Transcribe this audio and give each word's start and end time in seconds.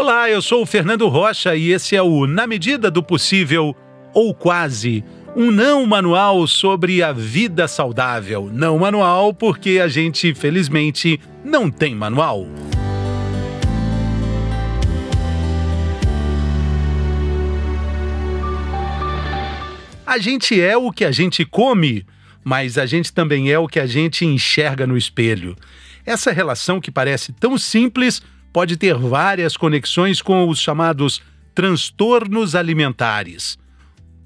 Olá, 0.00 0.30
eu 0.30 0.40
sou 0.40 0.62
o 0.62 0.66
Fernando 0.66 1.08
Rocha 1.08 1.56
e 1.56 1.72
esse 1.72 1.96
é 1.96 2.00
o 2.00 2.24
Na 2.24 2.46
Medida 2.46 2.88
do 2.88 3.02
Possível, 3.02 3.74
ou 4.14 4.32
quase, 4.32 5.02
um 5.34 5.50
não 5.50 5.84
manual 5.84 6.46
sobre 6.46 7.02
a 7.02 7.10
vida 7.10 7.66
saudável. 7.66 8.48
Não 8.52 8.78
manual 8.78 9.34
porque 9.34 9.80
a 9.82 9.88
gente, 9.88 10.32
felizmente, 10.36 11.20
não 11.44 11.68
tem 11.68 11.96
manual. 11.96 12.46
A 20.06 20.16
gente 20.18 20.60
é 20.60 20.76
o 20.76 20.92
que 20.92 21.04
a 21.04 21.10
gente 21.10 21.44
come, 21.44 22.06
mas 22.44 22.78
a 22.78 22.86
gente 22.86 23.12
também 23.12 23.50
é 23.50 23.58
o 23.58 23.66
que 23.66 23.80
a 23.80 23.86
gente 23.86 24.24
enxerga 24.24 24.86
no 24.86 24.96
espelho. 24.96 25.56
Essa 26.06 26.30
relação 26.30 26.80
que 26.80 26.92
parece 26.92 27.32
tão 27.32 27.58
simples 27.58 28.22
pode 28.52 28.76
ter 28.76 28.94
várias 28.94 29.56
conexões 29.56 30.22
com 30.22 30.48
os 30.48 30.58
chamados 30.58 31.22
transtornos 31.54 32.54
alimentares. 32.54 33.58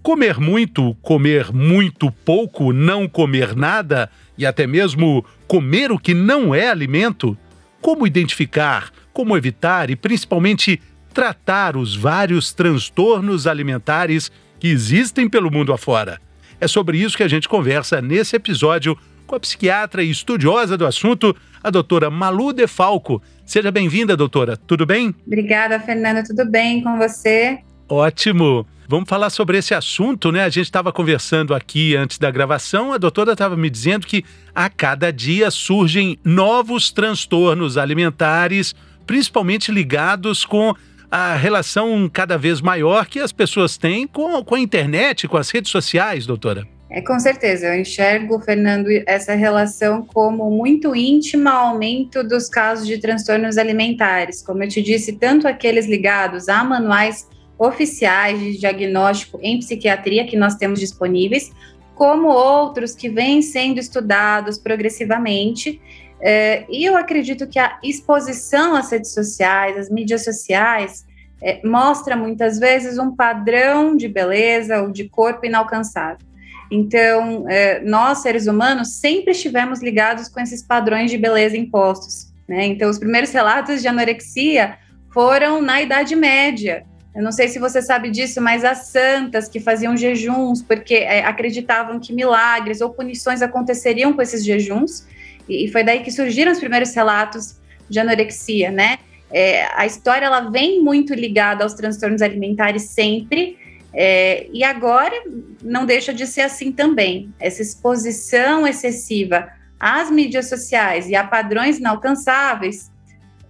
Comer 0.02 0.40
muito, 0.40 0.94
comer 1.00 1.52
muito 1.52 2.10
pouco, 2.10 2.72
não 2.72 3.08
comer 3.08 3.54
nada 3.54 4.10
e 4.36 4.44
até 4.44 4.66
mesmo 4.66 5.24
comer 5.46 5.92
o 5.92 5.98
que 5.98 6.12
não 6.12 6.54
é 6.54 6.68
alimento? 6.68 7.38
Como 7.80 8.06
identificar, 8.06 8.90
como 9.12 9.36
evitar 9.36 9.90
e 9.90 9.96
principalmente 9.96 10.80
tratar 11.14 11.76
os 11.76 11.94
vários 11.94 12.52
transtornos 12.52 13.46
alimentares 13.46 14.30
que 14.58 14.68
existem 14.68 15.28
pelo 15.28 15.50
mundo 15.50 15.72
afora? 15.72 16.20
É 16.60 16.68
sobre 16.68 16.98
isso 16.98 17.16
que 17.16 17.22
a 17.22 17.28
gente 17.28 17.48
conversa 17.48 18.00
nesse 18.00 18.36
episódio 18.36 18.96
com 19.32 19.36
a 19.36 19.40
psiquiatra 19.40 20.02
e 20.02 20.10
estudiosa 20.10 20.76
do 20.76 20.84
assunto, 20.84 21.34
a 21.62 21.70
doutora 21.70 22.10
Malu 22.10 22.52
De 22.52 22.66
Falco. 22.66 23.22
Seja 23.46 23.70
bem-vinda, 23.70 24.14
doutora. 24.14 24.58
Tudo 24.58 24.84
bem? 24.84 25.14
Obrigada, 25.26 25.80
Fernanda. 25.80 26.22
Tudo 26.22 26.44
bem 26.44 26.82
com 26.82 26.98
você? 26.98 27.60
Ótimo. 27.88 28.66
Vamos 28.86 29.08
falar 29.08 29.30
sobre 29.30 29.56
esse 29.56 29.72
assunto, 29.72 30.30
né? 30.30 30.44
A 30.44 30.50
gente 30.50 30.66
estava 30.66 30.92
conversando 30.92 31.54
aqui 31.54 31.96
antes 31.96 32.18
da 32.18 32.30
gravação, 32.30 32.92
a 32.92 32.98
doutora 32.98 33.32
estava 33.32 33.56
me 33.56 33.70
dizendo 33.70 34.06
que 34.06 34.22
a 34.54 34.68
cada 34.68 35.10
dia 35.10 35.50
surgem 35.50 36.18
novos 36.22 36.90
transtornos 36.90 37.78
alimentares, 37.78 38.74
principalmente 39.06 39.72
ligados 39.72 40.44
com 40.44 40.74
a 41.10 41.34
relação 41.34 42.06
cada 42.12 42.36
vez 42.36 42.60
maior 42.60 43.06
que 43.06 43.18
as 43.18 43.32
pessoas 43.32 43.78
têm 43.78 44.06
com, 44.06 44.44
com 44.44 44.54
a 44.54 44.60
internet, 44.60 45.26
com 45.26 45.38
as 45.38 45.48
redes 45.48 45.70
sociais, 45.70 46.26
doutora. 46.26 46.68
É, 46.94 47.00
com 47.00 47.18
certeza, 47.18 47.68
eu 47.68 47.80
enxergo, 47.80 48.38
Fernando, 48.38 48.86
essa 49.06 49.32
relação 49.32 50.04
como 50.04 50.50
muito 50.50 50.94
íntima 50.94 51.50
ao 51.50 51.68
aumento 51.68 52.22
dos 52.22 52.50
casos 52.50 52.86
de 52.86 52.98
transtornos 52.98 53.56
alimentares. 53.56 54.42
Como 54.42 54.62
eu 54.62 54.68
te 54.68 54.82
disse, 54.82 55.14
tanto 55.14 55.48
aqueles 55.48 55.86
ligados 55.86 56.50
a 56.50 56.62
manuais 56.62 57.26
oficiais 57.58 58.38
de 58.38 58.58
diagnóstico 58.58 59.38
em 59.40 59.58
psiquiatria 59.58 60.26
que 60.26 60.36
nós 60.36 60.56
temos 60.56 60.78
disponíveis, 60.78 61.50
como 61.94 62.28
outros 62.28 62.94
que 62.94 63.08
vêm 63.08 63.40
sendo 63.40 63.80
estudados 63.80 64.58
progressivamente. 64.58 65.80
É, 66.20 66.66
e 66.68 66.84
eu 66.84 66.94
acredito 66.94 67.46
que 67.46 67.58
a 67.58 67.78
exposição 67.82 68.74
às 68.74 68.92
redes 68.92 69.14
sociais, 69.14 69.78
às 69.78 69.88
mídias 69.88 70.24
sociais, 70.24 71.06
é, 71.40 71.58
mostra 71.66 72.14
muitas 72.14 72.58
vezes 72.58 72.98
um 72.98 73.16
padrão 73.16 73.96
de 73.96 74.08
beleza 74.08 74.82
ou 74.82 74.90
de 74.90 75.08
corpo 75.08 75.46
inalcançável. 75.46 76.31
Então, 76.74 77.44
é, 77.50 77.80
nós, 77.80 78.22
seres 78.22 78.46
humanos, 78.46 78.94
sempre 78.94 79.32
estivemos 79.32 79.82
ligados 79.82 80.26
com 80.26 80.40
esses 80.40 80.62
padrões 80.62 81.10
de 81.10 81.18
beleza 81.18 81.54
impostos. 81.54 82.32
Né? 82.48 82.64
Então, 82.64 82.88
os 82.88 82.98
primeiros 82.98 83.30
relatos 83.30 83.82
de 83.82 83.88
anorexia 83.88 84.78
foram 85.12 85.60
na 85.60 85.82
Idade 85.82 86.16
Média. 86.16 86.86
Eu 87.14 87.22
não 87.22 87.30
sei 87.30 87.46
se 87.48 87.58
você 87.58 87.82
sabe 87.82 88.10
disso, 88.10 88.40
mas 88.40 88.64
as 88.64 88.86
santas 88.86 89.50
que 89.50 89.60
faziam 89.60 89.94
jejuns 89.94 90.62
porque 90.62 90.94
é, 90.94 91.22
acreditavam 91.22 92.00
que 92.00 92.10
milagres 92.10 92.80
ou 92.80 92.88
punições 92.88 93.42
aconteceriam 93.42 94.14
com 94.14 94.22
esses 94.22 94.42
jejuns, 94.42 95.06
e, 95.46 95.68
foi 95.68 95.84
daí 95.84 96.00
que 96.00 96.10
surgiram 96.10 96.52
os 96.52 96.58
primeiros 96.58 96.94
relatos 96.94 97.56
de 97.86 98.00
anorexia, 98.00 98.70
né? 98.70 98.96
É, 99.30 99.66
a 99.74 99.84
história 99.84 100.24
ela 100.24 100.48
vem 100.48 100.82
muito 100.82 101.12
ligada 101.12 101.64
aos 101.64 101.74
transtornos 101.74 102.22
alimentares 102.22 102.84
sempre, 102.84 103.58
é, 103.94 104.48
e 104.52 104.64
agora 104.64 105.14
não 105.62 105.84
deixa 105.84 106.12
de 106.12 106.26
ser 106.26 106.42
assim 106.42 106.72
também. 106.72 107.32
Essa 107.38 107.62
exposição 107.62 108.66
excessiva 108.66 109.48
às 109.78 110.10
mídias 110.10 110.48
sociais 110.48 111.08
e 111.08 111.14
a 111.14 111.24
padrões 111.24 111.78
inalcançáveis 111.78 112.90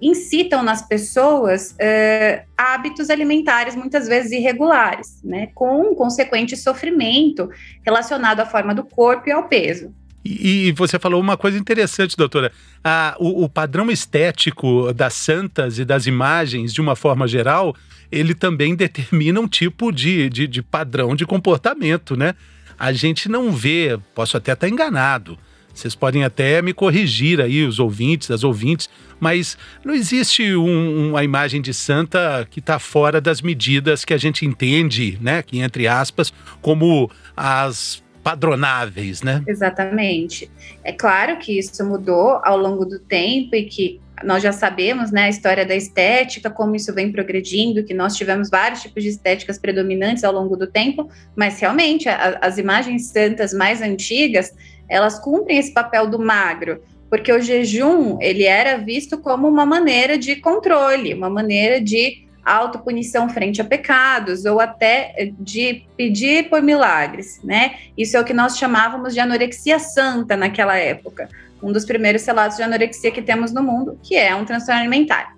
incitam 0.01 0.65
nas 0.65 0.83
pessoas 0.83 1.77
é, 1.79 2.45
hábitos 2.59 3.09
alimentares 3.09 3.77
muitas 3.77 4.09
vezes 4.09 4.33
irregulares, 4.33 5.23
né, 5.23 5.51
com 5.55 5.95
consequente 5.95 6.57
sofrimento 6.57 7.49
relacionado 7.87 8.41
à 8.41 8.47
forma 8.47 8.75
do 8.75 8.83
corpo 8.83 9.29
e 9.29 9.33
ao 9.33 9.47
peso. 9.47 9.95
E, 10.25 10.69
e 10.69 10.73
você 10.73 10.99
falou 10.99 11.21
uma 11.21 11.37
coisa 11.37 11.59
interessante, 11.59 12.17
doutora. 12.17 12.53
Ah, 12.83 13.17
o, 13.19 13.45
o 13.45 13.49
padrão 13.49 13.91
estético 13.91 14.93
das 14.93 15.15
santas 15.15 15.79
e 15.79 15.85
das 15.85 16.07
imagens, 16.07 16.73
de 16.73 16.81
uma 16.81 16.95
forma 16.95 17.27
geral, 17.27 17.75
ele 18.11 18.35
também 18.35 18.75
determina 18.75 19.41
um 19.41 19.49
tipo 19.49 19.91
de, 19.91 20.29
de, 20.29 20.47
de 20.47 20.63
padrão 20.63 21.17
de 21.17 21.25
comportamento, 21.25 22.17
né? 22.17 22.35
A 22.79 22.93
gente 22.93 23.29
não 23.29 23.53
vê, 23.53 23.99
posso 24.15 24.37
até 24.37 24.53
estar 24.53 24.69
enganado, 24.69 25.39
vocês 25.75 25.95
podem 25.95 26.23
até 26.23 26.61
me 26.61 26.75
corrigir 26.75 27.41
aí, 27.41 27.65
os 27.65 27.79
ouvintes, 27.79 28.31
as 28.31 28.45
ouvintes, 28.45 28.91
mas 29.19 29.57
não 29.85 29.95
existe 29.95 30.55
um, 30.55 31.11
uma 31.11 31.25
imagem 31.25 31.63
de 31.63 31.73
santa 31.73 32.47
que 32.51 32.61
está 32.61 32.79
fora 32.79 33.21
das 33.21 33.41
medidas 33.41 34.05
que 34.05 34.13
a 34.13 34.19
gente 34.19 34.45
entende, 34.45 35.17
né? 35.21 35.43
Que, 35.43 35.61
entre 35.61 35.89
aspas, 35.89 36.33
como 36.61 37.11
as 37.37 38.02
padronáveis, 38.23 39.23
né? 39.23 39.43
Exatamente. 39.47 40.51
É 40.85 40.93
claro 40.93 41.39
que 41.39 41.59
isso 41.59 41.85
mudou 41.85 42.41
ao 42.45 42.57
longo 42.57 42.85
do 42.85 42.99
tempo 42.99 43.55
e 43.55 43.65
que 43.65 44.01
nós 44.25 44.43
já 44.43 44.53
sabemos, 44.53 45.11
né, 45.11 45.25
a 45.25 45.29
história 45.29 45.67
da 45.67 45.75
estética, 45.75 46.49
como 46.49 46.77
isso 46.77 46.95
vem 46.95 47.11
progredindo, 47.11 47.83
que 47.85 47.95
nós 47.95 48.15
tivemos 48.15 48.49
vários 48.49 48.83
tipos 48.83 49.03
de 49.03 49.09
estéticas 49.09 49.59
predominantes 49.59 50.23
ao 50.23 50.33
longo 50.33 50.57
do 50.57 50.67
tempo, 50.67 51.11
mas 51.35 51.59
realmente 51.59 52.09
a, 52.09 52.39
as 52.41 52.59
imagens 52.59 53.07
santas 53.07 53.53
mais 53.53 53.83
antigas, 53.83 54.55
elas 54.89 55.19
cumprem 55.19 55.59
esse 55.59 55.73
papel 55.73 56.07
do 56.07 56.19
magro, 56.19 56.81
porque 57.11 57.33
o 57.33 57.41
jejum, 57.41 58.19
ele 58.21 58.45
era 58.45 58.77
visto 58.77 59.19
como 59.19 59.49
uma 59.49 59.67
maneira 59.67 60.17
de 60.17 60.37
controle, 60.37 61.15
uma 61.15 61.29
maneira 61.29 61.81
de 61.81 62.27
autopunição 62.45 63.29
frente 63.29 63.61
a 63.61 63.65
pecados, 63.65 64.45
ou 64.45 64.61
até 64.61 65.33
de 65.39 65.85
pedir 65.97 66.49
por 66.49 66.63
milagres, 66.63 67.41
né? 67.43 67.77
Isso 67.97 68.17
é 68.17 68.21
o 68.21 68.25
que 68.25 68.35
nós 68.35 68.59
chamávamos 68.59 69.15
de 69.15 69.21
anorexia 69.21 69.79
santa 69.79 70.37
naquela 70.37 70.77
época 70.77 71.29
um 71.63 71.73
dos 71.73 71.85
primeiros 71.85 72.27
relatos 72.27 72.57
de 72.57 72.63
anorexia 72.63 73.11
que 73.11 73.23
temos 73.23 73.53
no 73.53 73.63
mundo, 73.63 73.99
que 74.03 74.17
é 74.17 74.35
um 74.35 74.45
transtorno 74.45 74.81
alimentar. 74.81 75.37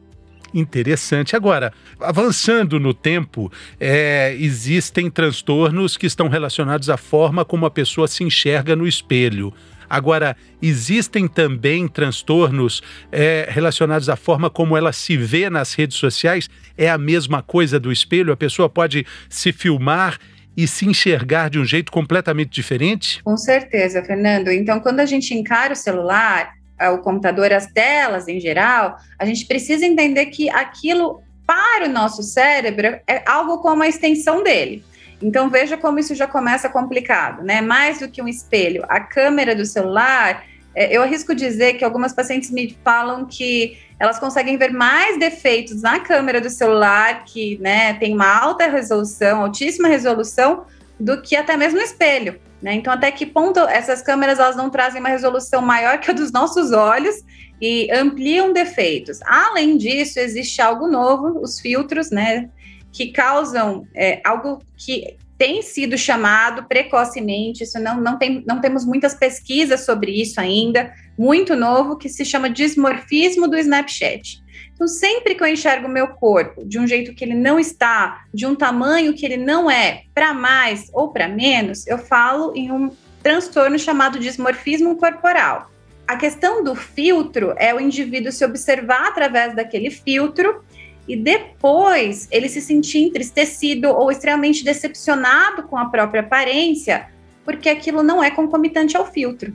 Interessante. 0.54 1.34
Agora, 1.34 1.72
avançando 2.00 2.78
no 2.78 2.94
tempo, 2.94 3.52
é, 3.78 4.34
existem 4.38 5.10
transtornos 5.10 5.96
que 5.96 6.06
estão 6.06 6.28
relacionados 6.28 6.88
à 6.88 6.96
forma 6.96 7.44
como 7.44 7.66
a 7.66 7.70
pessoa 7.70 8.06
se 8.06 8.22
enxerga 8.22 8.76
no 8.76 8.86
espelho. 8.86 9.52
Agora, 9.88 10.36
existem 10.60 11.26
também 11.28 11.86
transtornos 11.88 12.82
é, 13.10 13.46
relacionados 13.48 14.08
à 14.08 14.16
forma 14.16 14.50
como 14.50 14.76
ela 14.76 14.92
se 14.92 15.16
vê 15.16 15.48
nas 15.50 15.74
redes 15.74 15.96
sociais? 15.96 16.48
É 16.76 16.90
a 16.90 16.98
mesma 16.98 17.42
coisa 17.42 17.78
do 17.78 17.92
espelho? 17.92 18.32
A 18.32 18.36
pessoa 18.36 18.68
pode 18.68 19.06
se 19.28 19.52
filmar 19.52 20.18
e 20.56 20.66
se 20.66 20.86
enxergar 20.86 21.50
de 21.50 21.58
um 21.58 21.64
jeito 21.64 21.90
completamente 21.90 22.50
diferente? 22.50 23.22
Com 23.22 23.36
certeza, 23.36 24.02
Fernando. 24.04 24.48
Então, 24.50 24.80
quando 24.80 25.00
a 25.00 25.06
gente 25.06 25.34
encara 25.34 25.72
o 25.72 25.76
celular, 25.76 26.52
eh, 26.78 26.88
o 26.90 26.98
computador, 26.98 27.52
as 27.52 27.66
telas 27.66 28.28
em 28.28 28.38
geral, 28.38 28.96
a 29.18 29.24
gente 29.24 29.46
precisa 29.46 29.84
entender 29.84 30.26
que 30.26 30.48
aquilo, 30.48 31.20
para 31.46 31.86
o 31.86 31.92
nosso 31.92 32.22
cérebro, 32.22 32.98
é 33.06 33.22
algo 33.26 33.58
como 33.58 33.82
a 33.82 33.88
extensão 33.88 34.42
dele. 34.42 34.84
Então, 35.24 35.48
veja 35.48 35.76
como 35.76 35.98
isso 35.98 36.14
já 36.14 36.26
começa 36.26 36.68
complicado, 36.68 37.42
né? 37.42 37.60
Mais 37.60 37.98
do 37.98 38.08
que 38.08 38.20
um 38.20 38.28
espelho, 38.28 38.84
a 38.88 39.00
câmera 39.00 39.56
do 39.56 39.64
celular 39.64 40.44
é, 40.74 40.94
eu 40.94 41.02
arrisco 41.02 41.34
dizer 41.34 41.74
que 41.74 41.84
algumas 41.84 42.12
pacientes 42.12 42.50
me 42.50 42.76
falam 42.82 43.24
que 43.24 43.78
elas 43.98 44.18
conseguem 44.18 44.56
ver 44.56 44.72
mais 44.72 45.18
defeitos 45.18 45.82
na 45.82 46.00
câmera 46.00 46.40
do 46.40 46.50
celular, 46.50 47.24
que 47.24 47.58
né, 47.58 47.94
tem 47.94 48.12
uma 48.12 48.26
alta 48.26 48.66
resolução, 48.66 49.42
altíssima 49.42 49.86
resolução, 49.86 50.64
do 50.98 51.22
que 51.22 51.36
até 51.36 51.56
mesmo 51.56 51.78
no 51.78 51.84
espelho. 51.84 52.40
Né? 52.60 52.74
Então, 52.74 52.92
até 52.92 53.10
que 53.10 53.24
ponto 53.24 53.60
essas 53.60 54.02
câmeras 54.02 54.38
elas 54.38 54.56
não 54.56 54.68
trazem 54.68 55.00
uma 55.00 55.10
resolução 55.10 55.62
maior 55.62 55.98
que 55.98 56.10
a 56.10 56.14
dos 56.14 56.32
nossos 56.32 56.72
olhos 56.72 57.16
e 57.60 57.88
ampliam 57.92 58.52
defeitos. 58.52 59.20
Além 59.22 59.76
disso, 59.76 60.18
existe 60.18 60.60
algo 60.60 60.88
novo, 60.88 61.40
os 61.40 61.60
filtros, 61.60 62.10
né? 62.10 62.48
Que 62.94 63.12
causam 63.12 63.86
é, 63.94 64.20
algo 64.24 64.62
que 64.76 65.16
tem 65.36 65.62
sido 65.62 65.98
chamado 65.98 66.64
precocemente, 66.64 67.64
isso 67.64 67.78
não, 67.80 68.00
não, 68.00 68.16
tem, 68.16 68.44
não 68.46 68.60
temos 68.60 68.84
muitas 68.84 69.14
pesquisas 69.14 69.84
sobre 69.84 70.12
isso 70.12 70.40
ainda, 70.40 70.94
muito 71.18 71.56
novo, 71.56 71.96
que 71.96 72.08
se 72.08 72.24
chama 72.24 72.48
dismorfismo 72.48 73.48
do 73.48 73.58
Snapchat. 73.58 74.42
Então, 74.72 74.88
sempre 74.88 75.34
que 75.34 75.42
eu 75.42 75.48
enxergo 75.48 75.86
o 75.86 75.90
meu 75.90 76.08
corpo 76.08 76.64
de 76.64 76.78
um 76.78 76.86
jeito 76.86 77.14
que 77.14 77.24
ele 77.24 77.34
não 77.34 77.58
está, 77.58 78.24
de 78.32 78.46
um 78.46 78.54
tamanho 78.54 79.14
que 79.14 79.26
ele 79.26 79.36
não 79.36 79.70
é, 79.70 80.02
para 80.14 80.32
mais 80.32 80.88
ou 80.92 81.08
para 81.12 81.28
menos, 81.28 81.86
eu 81.86 81.98
falo 81.98 82.52
em 82.56 82.70
um 82.70 82.90
transtorno 83.22 83.78
chamado 83.78 84.18
dismorfismo 84.18 84.96
corporal. 84.96 85.70
A 86.06 86.16
questão 86.16 86.62
do 86.62 86.74
filtro 86.74 87.54
é 87.56 87.74
o 87.74 87.80
indivíduo 87.80 88.30
se 88.30 88.44
observar 88.44 89.08
através 89.08 89.54
daquele 89.54 89.90
filtro 89.90 90.62
e 91.06 91.16
depois 91.16 92.28
ele 92.30 92.48
se 92.48 92.60
sentir 92.60 93.02
entristecido 93.02 93.88
ou 93.88 94.10
extremamente 94.10 94.64
decepcionado 94.64 95.64
com 95.64 95.76
a 95.76 95.86
própria 95.86 96.20
aparência, 96.20 97.08
porque 97.44 97.68
aquilo 97.68 98.02
não 98.02 98.22
é 98.22 98.30
concomitante 98.30 98.96
ao 98.96 99.10
filtro. 99.10 99.54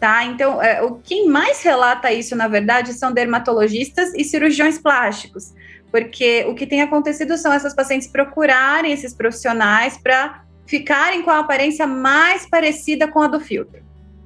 Tá? 0.00 0.24
Então, 0.24 0.62
é, 0.62 0.82
o 0.82 0.94
quem 0.94 1.28
mais 1.28 1.62
relata 1.62 2.10
isso, 2.10 2.34
na 2.34 2.48
verdade, 2.48 2.94
são 2.94 3.12
dermatologistas 3.12 4.14
e 4.14 4.24
cirurgiões 4.24 4.78
plásticos, 4.78 5.52
porque 5.92 6.46
o 6.48 6.54
que 6.54 6.66
tem 6.66 6.80
acontecido 6.80 7.36
são 7.36 7.52
essas 7.52 7.74
pacientes 7.74 8.08
procurarem 8.08 8.92
esses 8.92 9.12
profissionais 9.12 9.98
para 9.98 10.42
ficarem 10.66 11.22
com 11.22 11.30
a 11.30 11.40
aparência 11.40 11.86
mais 11.86 12.48
parecida 12.48 13.06
com 13.08 13.20
a 13.20 13.26
do 13.26 13.40
filtro. 13.40 13.82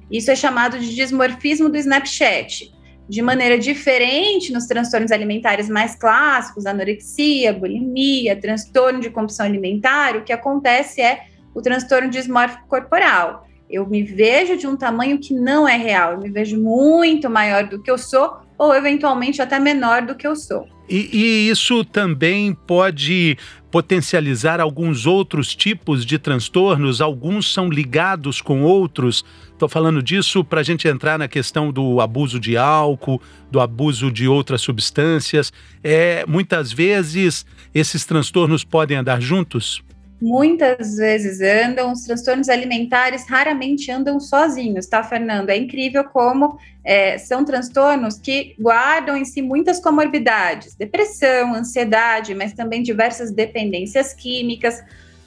Isso 0.09 0.31
é 0.31 0.35
chamado 0.35 0.79
de 0.79 0.95
dismorfismo 0.95 1.67
do 1.67 1.77
Snapchat. 1.77 2.73
De 3.07 3.21
maneira 3.21 3.57
diferente 3.57 4.51
nos 4.51 4.65
transtornos 4.65 5.11
alimentares 5.11 5.69
mais 5.69 5.95
clássicos, 5.95 6.65
anorexia, 6.65 7.53
bulimia, 7.53 8.35
transtorno 8.35 8.99
de 8.99 9.11
compulsão 9.11 9.45
alimentar, 9.45 10.15
o 10.15 10.23
que 10.23 10.33
acontece 10.33 11.01
é 11.01 11.25
o 11.53 11.61
transtorno 11.61 12.09
dismórfico 12.09 12.67
corporal. 12.67 13.47
Eu 13.69 13.87
me 13.87 14.01
vejo 14.01 14.57
de 14.57 14.67
um 14.67 14.75
tamanho 14.75 15.19
que 15.19 15.33
não 15.33 15.67
é 15.67 15.77
real, 15.77 16.13
eu 16.13 16.19
me 16.19 16.29
vejo 16.29 16.59
muito 16.59 17.29
maior 17.29 17.67
do 17.67 17.81
que 17.81 17.89
eu 17.89 17.97
sou, 17.97 18.37
ou 18.57 18.73
eventualmente 18.73 19.41
até 19.41 19.59
menor 19.59 20.01
do 20.01 20.15
que 20.15 20.25
eu 20.25 20.35
sou. 20.35 20.67
E, 20.87 21.09
e, 21.11 21.49
isso 21.49 21.83
também 21.83 22.53
pode 22.53 23.37
potencializar 23.71 24.61
alguns 24.61 25.05
outros 25.05 25.55
tipos 25.55 26.05
de 26.05 26.17
transtornos, 26.17 27.01
alguns 27.01 27.51
são 27.51 27.69
ligados 27.69 28.41
com 28.41 28.61
outros. 28.61 29.25
Estou 29.51 29.67
falando 29.67 30.01
disso 30.01 30.43
para 30.43 30.61
a 30.61 30.63
gente 30.63 30.87
entrar 30.87 31.17
na 31.17 31.27
questão 31.27 31.71
do 31.71 31.99
abuso 31.99 32.39
de 32.39 32.55
álcool, 32.55 33.21
do 33.51 33.59
abuso 33.59 34.11
de 34.11 34.27
outras 34.27 34.61
substâncias. 34.61 35.51
É, 35.83 36.23
muitas 36.27 36.71
vezes 36.71 37.45
esses 37.73 38.05
transtornos 38.05 38.63
podem 38.63 38.97
andar 38.97 39.21
juntos? 39.21 39.83
Muitas 40.21 40.95
vezes 40.95 41.41
andam, 41.41 41.91
os 41.91 42.01
transtornos 42.01 42.49
alimentares 42.49 43.27
raramente 43.27 43.91
andam 43.91 44.19
sozinhos, 44.19 44.87
tá, 44.87 45.03
Fernando? 45.03 45.49
É 45.49 45.57
incrível 45.57 46.03
como 46.05 46.57
é, 46.83 47.17
são 47.17 47.43
transtornos 47.43 48.17
que 48.17 48.55
guardam 48.59 49.17
em 49.17 49.25
si 49.25 49.41
muitas 49.41 49.79
comorbidades, 49.79 50.75
depressão, 50.75 51.53
ansiedade, 51.53 52.33
mas 52.33 52.53
também 52.53 52.81
diversas 52.81 53.31
dependências 53.31 54.13
químicas, 54.13 54.83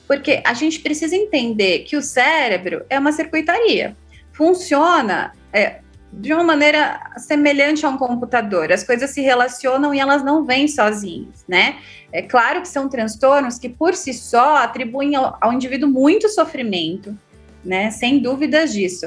porque 0.06 0.42
a 0.44 0.54
gente 0.54 0.80
precisa 0.80 1.14
entender 1.14 1.80
que 1.80 1.96
o 1.96 2.02
cérebro 2.02 2.84
é 2.88 2.98
uma 2.98 3.12
circuitaria, 3.12 3.96
funciona. 4.32 5.32
É, 5.52 5.80
de 6.12 6.32
uma 6.32 6.42
maneira 6.42 7.00
semelhante 7.18 7.84
a 7.84 7.88
um 7.88 7.98
computador. 7.98 8.72
As 8.72 8.82
coisas 8.82 9.10
se 9.10 9.20
relacionam 9.20 9.94
e 9.94 10.00
elas 10.00 10.24
não 10.24 10.44
vêm 10.44 10.66
sozinhas, 10.66 11.44
né? 11.46 11.78
É 12.12 12.22
claro 12.22 12.62
que 12.62 12.68
são 12.68 12.88
transtornos 12.88 13.58
que, 13.58 13.68
por 13.68 13.94
si 13.94 14.14
só, 14.14 14.56
atribuem 14.56 15.14
ao, 15.14 15.36
ao 15.40 15.52
indivíduo 15.52 15.88
muito 15.88 16.28
sofrimento, 16.28 17.16
né? 17.64 17.90
Sem 17.90 18.20
dúvidas 18.20 18.72
disso. 18.72 19.06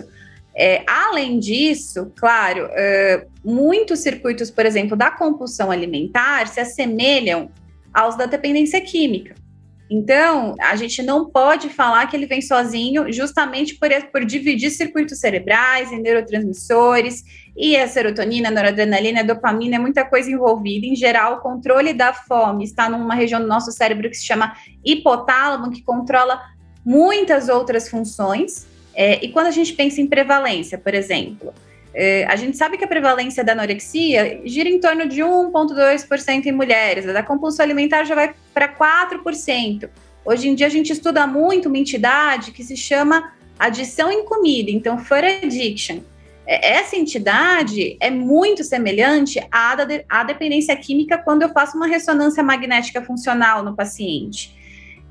É, 0.53 0.83
além 0.86 1.39
disso, 1.39 2.12
claro, 2.15 2.65
uh, 2.65 3.30
muitos 3.44 4.00
circuitos, 4.00 4.51
por 4.51 4.65
exemplo, 4.65 4.97
da 4.97 5.09
compulsão 5.09 5.71
alimentar 5.71 6.47
se 6.47 6.59
assemelham 6.59 7.50
aos 7.94 8.15
da 8.15 8.25
dependência 8.25 8.80
química. 8.81 9.33
Então, 9.94 10.56
a 10.62 10.74
gente 10.78 11.04
não 11.04 11.30
pode 11.30 11.68
falar 11.68 12.08
que 12.08 12.16
ele 12.16 12.26
vem 12.26 12.42
sozinho, 12.42 13.12
justamente 13.12 13.76
por, 13.76 13.90
por 14.10 14.24
dividir 14.24 14.70
circuitos 14.70 15.20
cerebrais 15.20 15.92
e 15.92 15.98
neurotransmissores, 15.98 17.26
e 17.58 17.76
a 17.76 17.86
serotonina, 17.90 18.48
a 18.48 18.52
noradrenalina, 18.52 19.20
a 19.20 19.24
dopamina, 19.24 19.76
é 19.76 19.80
muita 19.80 20.06
coisa 20.06 20.32
envolvida. 20.32 20.88
Em 20.88 20.96
geral, 20.96 21.34
o 21.34 21.42
controle 21.42 21.94
da 21.94 22.14
fome 22.14 22.64
está 22.64 22.90
numa 22.90 23.14
região 23.14 23.42
do 23.42 23.48
nosso 23.48 23.70
cérebro 23.74 24.10
que 24.10 24.16
se 24.16 24.26
chama 24.26 24.56
hipotálamo, 24.82 25.70
que 25.70 25.84
controla 25.84 26.42
muitas 26.86 27.50
outras 27.50 27.90
funções. 27.90 28.66
É, 28.96 29.22
e 29.22 29.28
quando 29.28 29.48
a 29.48 29.52
gente 29.52 29.74
pensa 29.74 30.00
em 30.00 30.08
prevalência, 30.08 30.78
por 30.78 30.94
exemplo, 30.94 31.54
é, 31.94 32.26
a 32.26 32.36
gente 32.36 32.56
sabe 32.56 32.78
que 32.78 32.86
a 32.86 32.88
prevalência 32.88 33.44
da 33.44 33.52
anorexia 33.52 34.42
gira 34.46 34.70
em 34.70 34.80
torno 34.80 35.08
de 35.08 35.22
1,2% 35.22 36.46
em 36.46 36.52
mulheres, 36.52 37.08
a 37.08 37.14
da 37.14 37.24
compulsão 37.24 37.64
alimentar 37.64 38.04
já 38.06 38.16
vai 38.16 38.34
para 38.54 38.68
4%. 38.68 39.90
Hoje 40.24 40.48
em 40.48 40.56
dia 40.56 40.68
a 40.68 40.70
gente 40.70 40.94
estuda 40.94 41.28
muito 41.28 41.68
uma 41.68 41.78
entidade 41.78 42.52
que 42.52 42.64
se 42.64 42.78
chama 42.78 43.34
adição 43.60 44.12
em 44.12 44.24
comida, 44.26 44.72
então 44.72 44.98
food 44.98 45.26
addiction. 45.26 46.00
É, 46.48 46.76
essa 46.76 46.96
entidade 46.96 47.98
é 48.00 48.10
muito 48.10 48.64
semelhante 48.64 49.46
à, 49.52 49.76
da, 49.76 49.86
à 50.10 50.24
dependência 50.24 50.76
química 50.76 51.18
quando 51.18 51.44
eu 51.44 51.50
faço 51.50 51.76
uma 51.76 51.88
ressonância 51.88 52.42
magnética 52.42 53.02
funcional 53.02 53.64
no 53.64 53.76
paciente. 53.76 54.60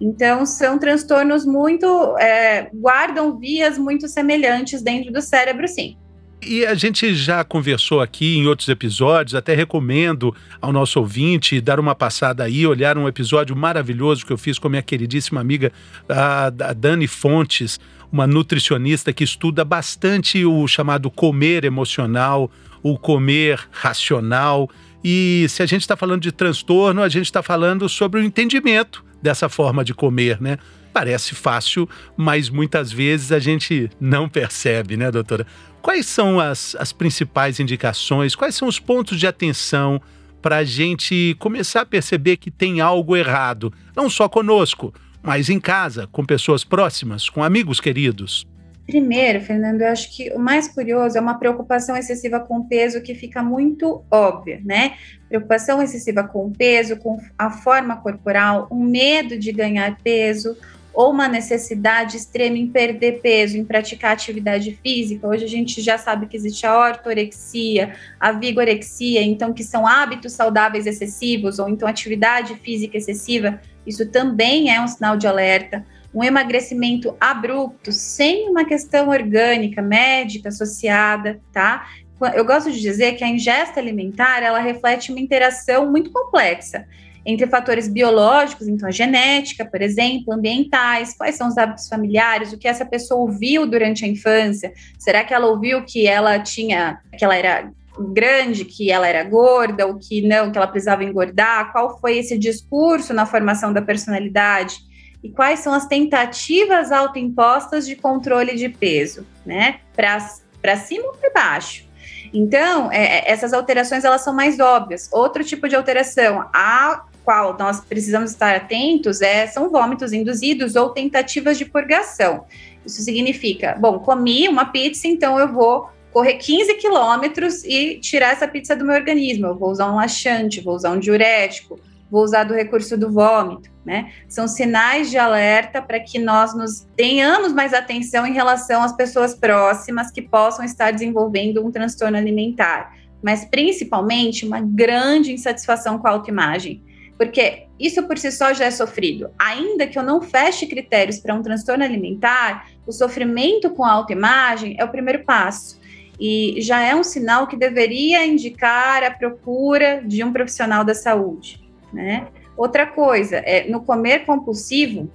Então, 0.01 0.47
são 0.47 0.79
transtornos 0.79 1.45
muito. 1.45 2.17
É, 2.19 2.71
guardam 2.73 3.39
vias 3.39 3.77
muito 3.77 4.09
semelhantes 4.09 4.81
dentro 4.81 5.13
do 5.13 5.21
cérebro, 5.21 5.69
sim. 5.69 5.97
E 6.43 6.65
a 6.65 6.75
gente 6.75 7.15
já 7.15 7.45
conversou 7.45 8.01
aqui 8.01 8.39
em 8.39 8.47
outros 8.47 8.69
episódios, 8.69 9.35
até 9.35 9.55
recomendo 9.55 10.35
ao 10.61 10.73
nosso 10.73 10.99
ouvinte 10.99 11.61
dar 11.61 11.79
uma 11.79 11.95
passada 11.95 12.45
aí, 12.45 12.67
olhar 12.67 12.97
um 12.97 13.07
episódio 13.07 13.55
maravilhoso 13.55 14.25
que 14.25 14.33
eu 14.33 14.39
fiz 14.39 14.59
com 14.59 14.67
a 14.67 14.71
minha 14.71 14.83
queridíssima 14.83 15.39
amiga 15.39 15.71
a, 16.09 16.47
a 16.47 16.73
Dani 16.73 17.07
Fontes, 17.07 17.79
uma 18.11 18.27
nutricionista 18.27 19.13
que 19.13 19.23
estuda 19.23 19.65
bastante 19.65 20.43
o 20.45 20.67
chamado 20.67 21.11
comer 21.11 21.65
emocional, 21.65 22.51
o 22.83 22.99
comer 22.99 23.61
racional. 23.71 24.69
E 25.05 25.47
se 25.49 25.63
a 25.63 25.67
gente 25.67 25.83
está 25.83 25.97
falando 25.97 26.23
de 26.23 26.33
transtorno, 26.33 27.03
a 27.03 27.09
gente 27.09 27.27
está 27.27 27.43
falando 27.43 27.87
sobre 27.87 28.19
o 28.19 28.25
entendimento 28.25 29.05
dessa 29.23 29.49
forma 29.51 29.85
de 29.85 29.93
comer, 29.93 30.41
né? 30.41 30.57
Parece 30.93 31.37
fácil, 31.37 31.89
mas 32.17 32.49
muitas 32.49 32.91
vezes 32.91 33.31
a 33.31 33.39
gente 33.39 33.89
não 34.01 34.29
percebe, 34.29 34.97
né, 34.97 35.11
doutora? 35.11 35.47
Quais 35.83 36.07
são 36.07 36.39
as, 36.39 36.77
as 36.79 36.93
principais 36.93 37.59
indicações? 37.59 38.35
Quais 38.35 38.55
são 38.55 38.69
os 38.69 38.79
pontos 38.79 39.19
de 39.19 39.27
atenção 39.27 40.01
para 40.43 40.59
a 40.59 40.65
gente 40.65 41.37
começar 41.39 41.83
a 41.83 41.87
perceber 41.87 42.37
que 42.37 42.51
tem 42.51 42.81
algo 42.81 43.17
errado? 43.17 43.73
Não 43.97 44.11
só 44.11 44.29
conosco, 44.29 44.93
mas 45.23 45.49
em 45.49 45.59
casa, 45.59 46.07
com 46.07 46.25
pessoas 46.25 46.65
próximas, 46.65 47.29
com 47.29 47.43
amigos 47.43 47.81
queridos. 47.81 48.47
Primeiro, 48.87 49.41
Fernando, 49.41 49.83
eu 49.83 49.89
acho 49.89 50.15
que 50.15 50.31
o 50.33 50.39
mais 50.39 50.67
curioso 50.67 51.17
é 51.17 51.21
uma 51.21 51.39
preocupação 51.39 51.97
excessiva 51.97 52.41
com 52.41 52.59
o 52.59 52.65
peso 52.65 53.01
que 53.01 53.15
fica 53.15 53.41
muito 53.43 54.03
óbvia, 54.11 54.61
né? 54.65 54.95
Preocupação 55.29 55.81
excessiva 55.81 56.25
com 56.25 56.47
o 56.47 56.51
peso, 56.51 56.97
com 56.97 57.21
a 57.39 57.51
forma 57.51 57.97
corporal, 57.97 58.67
um 58.71 58.83
medo 58.83 59.39
de 59.39 59.53
ganhar 59.53 59.97
peso, 60.03 60.57
ou 61.01 61.13
uma 61.13 61.27
necessidade 61.27 62.19
extrema 62.19 62.59
em 62.59 62.67
perder 62.67 63.23
peso, 63.23 63.57
em 63.57 63.65
praticar 63.65 64.13
atividade 64.13 64.79
física. 64.83 65.27
Hoje 65.27 65.47
a 65.47 65.49
gente 65.49 65.81
já 65.81 65.97
sabe 65.97 66.27
que 66.27 66.37
existe 66.37 66.67
a 66.67 66.79
ortorexia, 66.79 67.95
a 68.21 68.33
vigorexia, 68.33 69.23
então 69.23 69.55
que 69.55 69.65
são 69.65 69.87
hábitos 69.87 70.35
saudáveis 70.35 70.85
excessivos 70.85 71.59
ou 71.59 71.71
então 71.71 71.89
atividade 71.89 72.55
física 72.57 72.99
excessiva. 72.99 73.63
Isso 73.87 74.11
também 74.11 74.71
é 74.71 74.79
um 74.79 74.87
sinal 74.87 75.17
de 75.17 75.27
alerta. 75.27 75.87
Um 76.13 76.23
emagrecimento 76.23 77.17
abrupto, 77.19 77.93
sem 77.93 78.51
uma 78.51 78.67
questão 78.67 79.09
orgânica, 79.09 79.81
médica 79.81 80.51
associada, 80.51 81.41
tá? 81.51 81.89
Eu 82.35 82.45
gosto 82.45 82.71
de 82.71 82.79
dizer 82.79 83.15
que 83.15 83.25
a 83.25 83.29
ingesta 83.29 83.81
alimentar, 83.81 84.43
ela 84.43 84.59
reflete 84.59 85.13
uma 85.13 85.21
interação 85.21 85.91
muito 85.91 86.11
complexa 86.11 86.87
entre 87.25 87.47
fatores 87.47 87.89
biológicos, 87.89 88.67
então 88.67 88.89
a 88.89 88.93
genética, 88.93 89.65
por 89.65 89.83
exemplo, 89.83 90.33
ambientais, 90.33 91.15
quais 91.17 91.35
são 91.35 91.49
os 91.49 91.59
hábitos 91.59 91.89
familiares, 91.89 92.53
o 92.53 92.59
que 92.59 92.69
essa 92.69 92.85
pessoa 92.85 93.21
ouviu 93.21 93.67
durante 93.67 94.05
a 94.05 94.09
infância, 94.09 94.73
será 94.99 95.23
que 95.25 95.35
ela 95.35 95.47
ouviu 95.47 95.85
que 95.85 96.07
ela 96.07 96.39
tinha, 96.39 97.01
que 97.17 97.25
ela 97.25 97.37
era 97.37 97.71
grande, 98.13 98.65
que 98.65 98.91
ela 98.91 99.07
era 99.07 99.23
gorda, 99.25 99.87
ou 99.87 99.99
que 99.99 100.23
não, 100.23 100.51
que 100.51 100.57
ela 100.57 100.67
precisava 100.67 101.05
engordar, 101.05 101.73
qual 101.73 102.01
foi 102.01 102.19
esse 102.19 102.39
discurso 102.39 103.13
na 103.13 103.27
formação 103.27 103.73
da 103.73 103.83
personalidade, 103.83 104.79
e 105.23 105.29
quais 105.29 105.61
são 105.61 105.75
as 105.75 105.87
tentativas 105.87 106.91
autoimpostas 106.91 107.87
de 107.87 107.95
controle 107.95 108.57
de 108.57 108.71
peso, 108.71 109.27
né, 109.45 109.81
para 109.95 110.77
cima 110.77 111.09
ou 111.09 111.13
para 111.15 111.31
baixo. 111.31 111.85
Então, 112.33 112.91
é, 112.93 113.19
é, 113.19 113.31
essas 113.31 113.53
alterações 113.53 114.05
elas 114.05 114.23
são 114.23 114.33
mais 114.33 114.61
óbvias. 114.61 115.09
Outro 115.13 115.45
tipo 115.45 115.69
de 115.69 115.75
alteração, 115.75 116.49
a 116.55 117.05
qual 117.25 117.57
nós 117.59 117.81
precisamos 117.81 118.31
estar 118.31 118.55
atentos 118.55 119.21
é, 119.21 119.47
são 119.47 119.71
vômitos 119.71 120.13
induzidos 120.13 120.77
ou 120.77 120.91
tentativas 120.91 121.59
de 121.59 121.65
purgação. 121.65 122.45
Isso 122.85 123.03
significa, 123.03 123.77
bom, 123.79 123.99
comi 123.99 124.49
uma 124.49 124.67
pizza, 124.67 125.07
então 125.07 125.39
eu 125.39 125.53
vou 125.53 125.89
correr 126.13 126.35
15 126.35 126.75
quilômetros 126.75 127.65
e 127.65 127.99
tirar 128.01 128.33
essa 128.33 128.49
pizza 128.49 128.75
do 128.75 128.85
meu 128.85 128.95
organismo. 128.95 129.47
Eu 129.47 129.57
vou 129.57 129.71
usar 129.71 129.91
um 129.91 129.97
laxante, 129.97 130.61
vou 130.61 130.75
usar 130.75 130.91
um 130.91 130.99
diurético, 130.99 131.79
vou 132.11 132.25
usar 132.25 132.45
do 132.45 132.55
recurso 132.55 132.99
do 132.99 133.11
vômito, 133.11 133.71
né? 133.85 134.13
São 134.29 134.49
sinais 134.49 135.11
de 135.11 135.17
alerta 135.17 135.81
para 135.81 136.01
que 136.01 136.19
nós 136.19 136.55
nos 136.55 136.87
tenhamos 136.97 137.53
mais 137.53 137.73
atenção 137.73 138.27
em 138.27 138.33
relação 138.33 138.83
às 138.83 138.93
pessoas 138.93 139.35
próximas 139.35 140.11
que 140.11 140.21
possam 140.21 140.65
estar 140.65 140.91
desenvolvendo 140.91 141.65
um 141.65 141.71
transtorno 141.71 142.17
alimentar, 142.17 142.97
mas 143.23 143.45
principalmente 143.45 144.45
uma 144.45 144.61
grande 144.61 145.33
insatisfação 145.33 145.99
com 145.99 146.09
a 146.09 146.11
autoimagem. 146.11 146.83
Porque 147.21 147.65
isso 147.79 148.03
por 148.05 148.17
si 148.17 148.33
só 148.33 148.55
já 148.55 148.65
é 148.65 148.71
sofrido. 148.71 149.31
Ainda 149.39 149.87
que 149.87 149.99
eu 149.99 150.03
não 150.03 150.23
feche 150.23 150.67
critérios 150.67 151.19
para 151.19 151.35
um 151.35 151.43
transtorno 151.43 151.85
alimentar, 151.85 152.71
o 152.87 152.93
sofrimento 152.93 153.69
com 153.69 153.85
a 153.85 153.93
autoimagem 153.93 154.75
é 154.79 154.85
o 154.87 154.89
primeiro 154.89 155.23
passo 155.23 155.79
e 156.19 156.55
já 156.63 156.81
é 156.81 156.95
um 156.95 157.05
sinal 157.05 157.47
que 157.47 157.59
deveria 157.59 158.25
indicar 158.25 159.05
a 159.05 159.11
procura 159.11 160.03
de 160.03 160.25
um 160.25 160.33
profissional 160.33 160.83
da 160.83 160.95
saúde, 160.95 161.61
né? 161.93 162.27
Outra 162.57 162.87
coisa, 162.87 163.37
é 163.37 163.69
no 163.69 163.83
comer 163.83 164.25
compulsivo, 164.25 165.11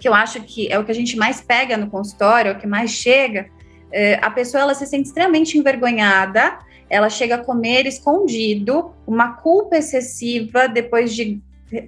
que 0.00 0.08
eu 0.08 0.14
acho 0.14 0.42
que 0.42 0.66
é 0.72 0.76
o 0.80 0.84
que 0.84 0.90
a 0.90 0.94
gente 0.96 1.16
mais 1.16 1.40
pega 1.40 1.76
no 1.76 1.88
consultório, 1.88 2.48
é 2.48 2.54
o 2.54 2.58
que 2.58 2.66
mais 2.66 2.90
chega, 2.90 3.46
é, 3.92 4.18
a 4.20 4.32
pessoa 4.32 4.62
ela 4.62 4.74
se 4.74 4.84
sente 4.84 5.06
extremamente 5.06 5.56
envergonhada, 5.56 6.58
ela 6.88 7.10
chega 7.10 7.36
a 7.36 7.44
comer 7.44 7.86
escondido, 7.86 8.92
uma 9.06 9.32
culpa 9.34 9.76
excessiva 9.76 10.68
depois 10.68 11.14
de 11.14 11.40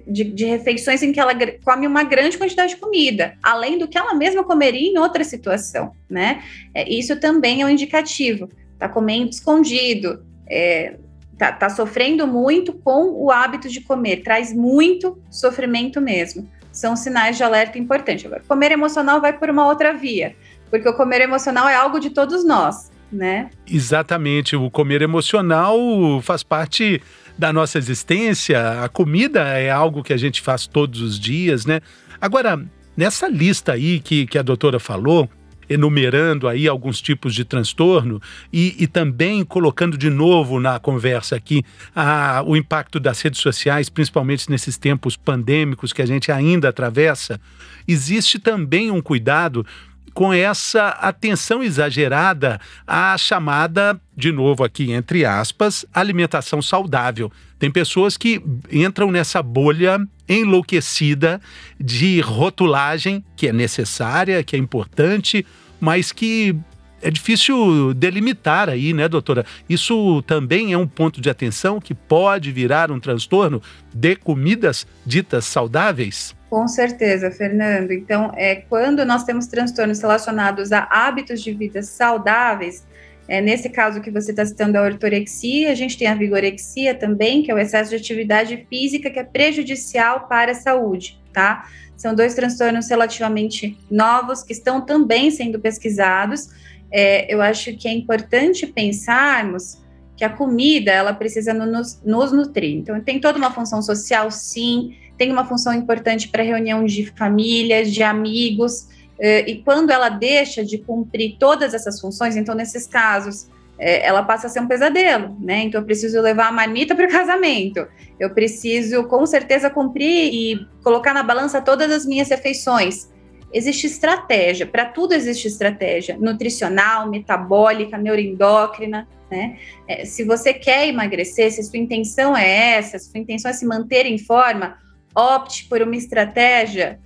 de, 0.05 0.23
de, 0.25 0.45
refeições 0.45 1.01
em 1.01 1.13
que 1.13 1.19
ela 1.19 1.33
come 1.63 1.87
uma 1.87 2.03
grande 2.03 2.37
quantidade 2.37 2.75
de 2.75 2.81
comida, 2.81 3.35
além 3.41 3.77
do 3.77 3.87
que 3.87 3.97
ela 3.97 4.13
mesma 4.13 4.43
comeria 4.43 4.91
em 4.91 4.97
outra 4.97 5.23
situação, 5.23 5.93
né? 6.09 6.43
É, 6.73 6.89
isso 6.89 7.17
também 7.19 7.61
é 7.61 7.65
um 7.65 7.69
indicativo. 7.69 8.49
Tá 8.77 8.89
comendo 8.89 9.29
escondido, 9.29 10.25
é, 10.49 10.95
tá, 11.37 11.51
tá 11.51 11.69
sofrendo 11.69 12.27
muito 12.27 12.73
com 12.73 13.11
o 13.23 13.31
hábito 13.31 13.69
de 13.69 13.81
comer, 13.81 14.17
traz 14.17 14.53
muito 14.53 15.17
sofrimento 15.29 16.01
mesmo. 16.01 16.47
São 16.71 16.95
sinais 16.95 17.37
de 17.37 17.43
alerta 17.43 17.79
importantes. 17.79 18.25
Agora, 18.25 18.43
comer 18.47 18.71
emocional 18.71 19.21
vai 19.21 19.33
por 19.33 19.49
uma 19.49 19.65
outra 19.65 19.93
via, 19.93 20.35
porque 20.69 20.87
o 20.87 20.93
comer 20.93 21.21
emocional 21.21 21.67
é 21.67 21.75
algo 21.75 21.99
de 21.99 22.09
todos 22.09 22.45
nós, 22.45 22.91
né? 23.11 23.49
Exatamente. 23.69 24.55
O 24.55 24.69
comer 24.69 25.01
emocional 25.01 25.77
faz 26.21 26.43
parte 26.43 27.01
da 27.37 27.53
nossa 27.53 27.77
existência. 27.77 28.83
A 28.83 28.89
comida 28.89 29.41
é 29.57 29.69
algo 29.69 30.03
que 30.03 30.13
a 30.13 30.17
gente 30.17 30.41
faz 30.41 30.67
todos 30.67 31.01
os 31.01 31.19
dias, 31.19 31.65
né? 31.65 31.81
Agora, 32.19 32.61
nessa 32.95 33.27
lista 33.27 33.73
aí 33.73 33.99
que, 33.99 34.27
que 34.27 34.37
a 34.37 34.41
doutora 34.41 34.79
falou, 34.79 35.29
enumerando 35.69 36.47
aí 36.47 36.67
alguns 36.67 36.99
tipos 36.99 37.33
de 37.33 37.45
transtorno 37.45 38.19
e, 38.51 38.75
e 38.79 38.87
também 38.87 39.45
colocando 39.45 39.97
de 39.97 40.09
novo 40.09 40.59
na 40.59 40.79
conversa 40.79 41.35
aqui 41.35 41.63
a, 41.95 42.43
o 42.45 42.57
impacto 42.57 42.99
das 42.99 43.21
redes 43.21 43.39
sociais, 43.39 43.87
principalmente 43.87 44.49
nesses 44.49 44.77
tempos 44.77 45.15
pandêmicos 45.15 45.93
que 45.93 46.01
a 46.01 46.05
gente 46.05 46.31
ainda 46.31 46.69
atravessa, 46.69 47.39
existe 47.87 48.39
também 48.39 48.89
um 48.89 49.01
cuidado 49.01 49.65
com 50.09 50.33
essa 50.33 50.89
atenção 50.89 51.63
exagerada 51.63 52.59
à 52.85 53.17
chamada, 53.17 53.99
de 54.15 54.31
novo 54.31 54.63
aqui 54.63 54.91
entre 54.91 55.25
aspas, 55.25 55.85
alimentação 55.93 56.61
saudável. 56.61 57.31
Tem 57.57 57.69
pessoas 57.69 58.17
que 58.17 58.41
entram 58.71 59.11
nessa 59.11 59.43
bolha 59.43 59.99
enlouquecida 60.27 61.41
de 61.79 62.21
rotulagem, 62.21 63.23
que 63.35 63.47
é 63.47 63.53
necessária, 63.53 64.43
que 64.43 64.55
é 64.55 64.59
importante, 64.59 65.45
mas 65.79 66.11
que 66.11 66.55
é 67.01 67.09
difícil 67.09 67.93
delimitar 67.93 68.69
aí, 68.69 68.93
né, 68.93 69.07
doutora? 69.07 69.45
Isso 69.67 70.21
também 70.23 70.73
é 70.73 70.77
um 70.77 70.87
ponto 70.87 71.21
de 71.21 71.29
atenção 71.29 71.79
que 71.79 71.93
pode 71.93 72.51
virar 72.51 72.91
um 72.91 72.99
transtorno 72.99 73.61
de 73.93 74.15
comidas 74.15 74.85
ditas 75.05 75.45
saudáveis? 75.45 76.35
Com 76.49 76.67
certeza, 76.67 77.29
Fernando. 77.29 77.91
Então, 77.91 78.31
é, 78.35 78.55
quando 78.55 79.05
nós 79.05 79.23
temos 79.23 79.45
transtornos 79.45 80.01
relacionados 80.01 80.71
a 80.71 80.87
hábitos 80.89 81.43
de 81.43 81.53
vida 81.53 81.83
saudáveis, 81.83 82.83
é, 83.27 83.39
nesse 83.39 83.69
caso 83.69 84.01
que 84.01 84.09
você 84.09 84.31
está 84.31 84.43
citando 84.43 84.75
a 84.75 84.81
ortorexia, 84.81 85.71
a 85.71 85.75
gente 85.75 85.95
tem 85.95 86.07
a 86.07 86.15
vigorexia 86.15 86.95
também, 86.95 87.43
que 87.43 87.51
é 87.51 87.53
o 87.53 87.59
excesso 87.59 87.91
de 87.91 87.97
atividade 87.97 88.65
física 88.67 89.11
que 89.11 89.19
é 89.19 89.23
prejudicial 89.23 90.27
para 90.27 90.51
a 90.53 90.55
saúde, 90.55 91.21
tá? 91.31 91.69
São 91.95 92.15
dois 92.15 92.33
transtornos 92.33 92.89
relativamente 92.89 93.77
novos 93.91 94.41
que 94.41 94.51
estão 94.51 94.81
também 94.81 95.29
sendo 95.29 95.59
pesquisados. 95.59 96.49
É, 96.91 97.31
eu 97.31 97.39
acho 97.43 97.77
que 97.77 97.87
é 97.87 97.93
importante 97.93 98.65
pensarmos 98.65 99.77
que 100.17 100.25
a 100.25 100.29
comida 100.29 100.91
ela 100.91 101.13
precisa 101.13 101.53
nos, 101.53 102.01
nos 102.03 102.31
nutrir. 102.31 102.77
Então, 102.77 102.99
tem 102.99 103.19
toda 103.19 103.37
uma 103.37 103.51
função 103.51 103.81
social, 103.83 104.31
sim, 104.31 104.95
tem 105.19 105.33
uma 105.33 105.45
função 105.45 105.73
importante 105.73 106.29
para 106.29 106.41
reunião 106.41 106.85
de 106.85 107.07
famílias, 107.11 107.91
de 107.91 108.01
amigos, 108.01 108.87
eh, 109.19 109.43
e 109.51 109.61
quando 109.61 109.89
ela 109.91 110.07
deixa 110.07 110.63
de 110.63 110.77
cumprir 110.77 111.35
todas 111.37 111.73
essas 111.73 111.99
funções, 111.99 112.37
então 112.37 112.55
nesses 112.55 112.87
casos, 112.87 113.49
eh, 113.77 114.07
ela 114.07 114.23
passa 114.23 114.47
a 114.47 114.49
ser 114.49 114.61
um 114.61 114.67
pesadelo, 114.67 115.35
né? 115.41 115.63
Então 115.63 115.81
eu 115.81 115.85
preciso 115.85 116.21
levar 116.21 116.47
a 116.47 116.51
marmita 116.53 116.95
para 116.95 117.05
o 117.05 117.11
casamento, 117.11 117.85
eu 118.17 118.29
preciso 118.29 119.03
com 119.03 119.25
certeza 119.25 119.69
cumprir 119.69 120.33
e 120.33 120.65
colocar 120.81 121.13
na 121.13 121.21
balança 121.21 121.61
todas 121.61 121.91
as 121.91 122.05
minhas 122.05 122.29
refeições. 122.29 123.09
Existe 123.51 123.87
estratégia, 123.87 124.65
para 124.65 124.85
tudo 124.85 125.13
existe 125.13 125.49
estratégia 125.49 126.17
nutricional, 126.17 127.09
metabólica, 127.09 127.97
neuroendócrina. 127.97 129.05
Né? 129.29 129.57
É, 129.85 130.05
se 130.05 130.23
você 130.23 130.53
quer 130.53 130.87
emagrecer, 130.87 131.51
se 131.51 131.61
sua 131.63 131.77
intenção 131.77 132.37
é 132.37 132.77
essa, 132.77 132.97
se 132.97 133.11
sua 133.11 133.19
intenção 133.19 133.51
é 133.51 133.53
se 133.53 133.65
manter 133.65 134.05
em 134.05 134.17
forma, 134.17 134.77
opte 135.15 135.65
por 135.65 135.81
uma 135.81 135.95
estratégia 135.95 136.99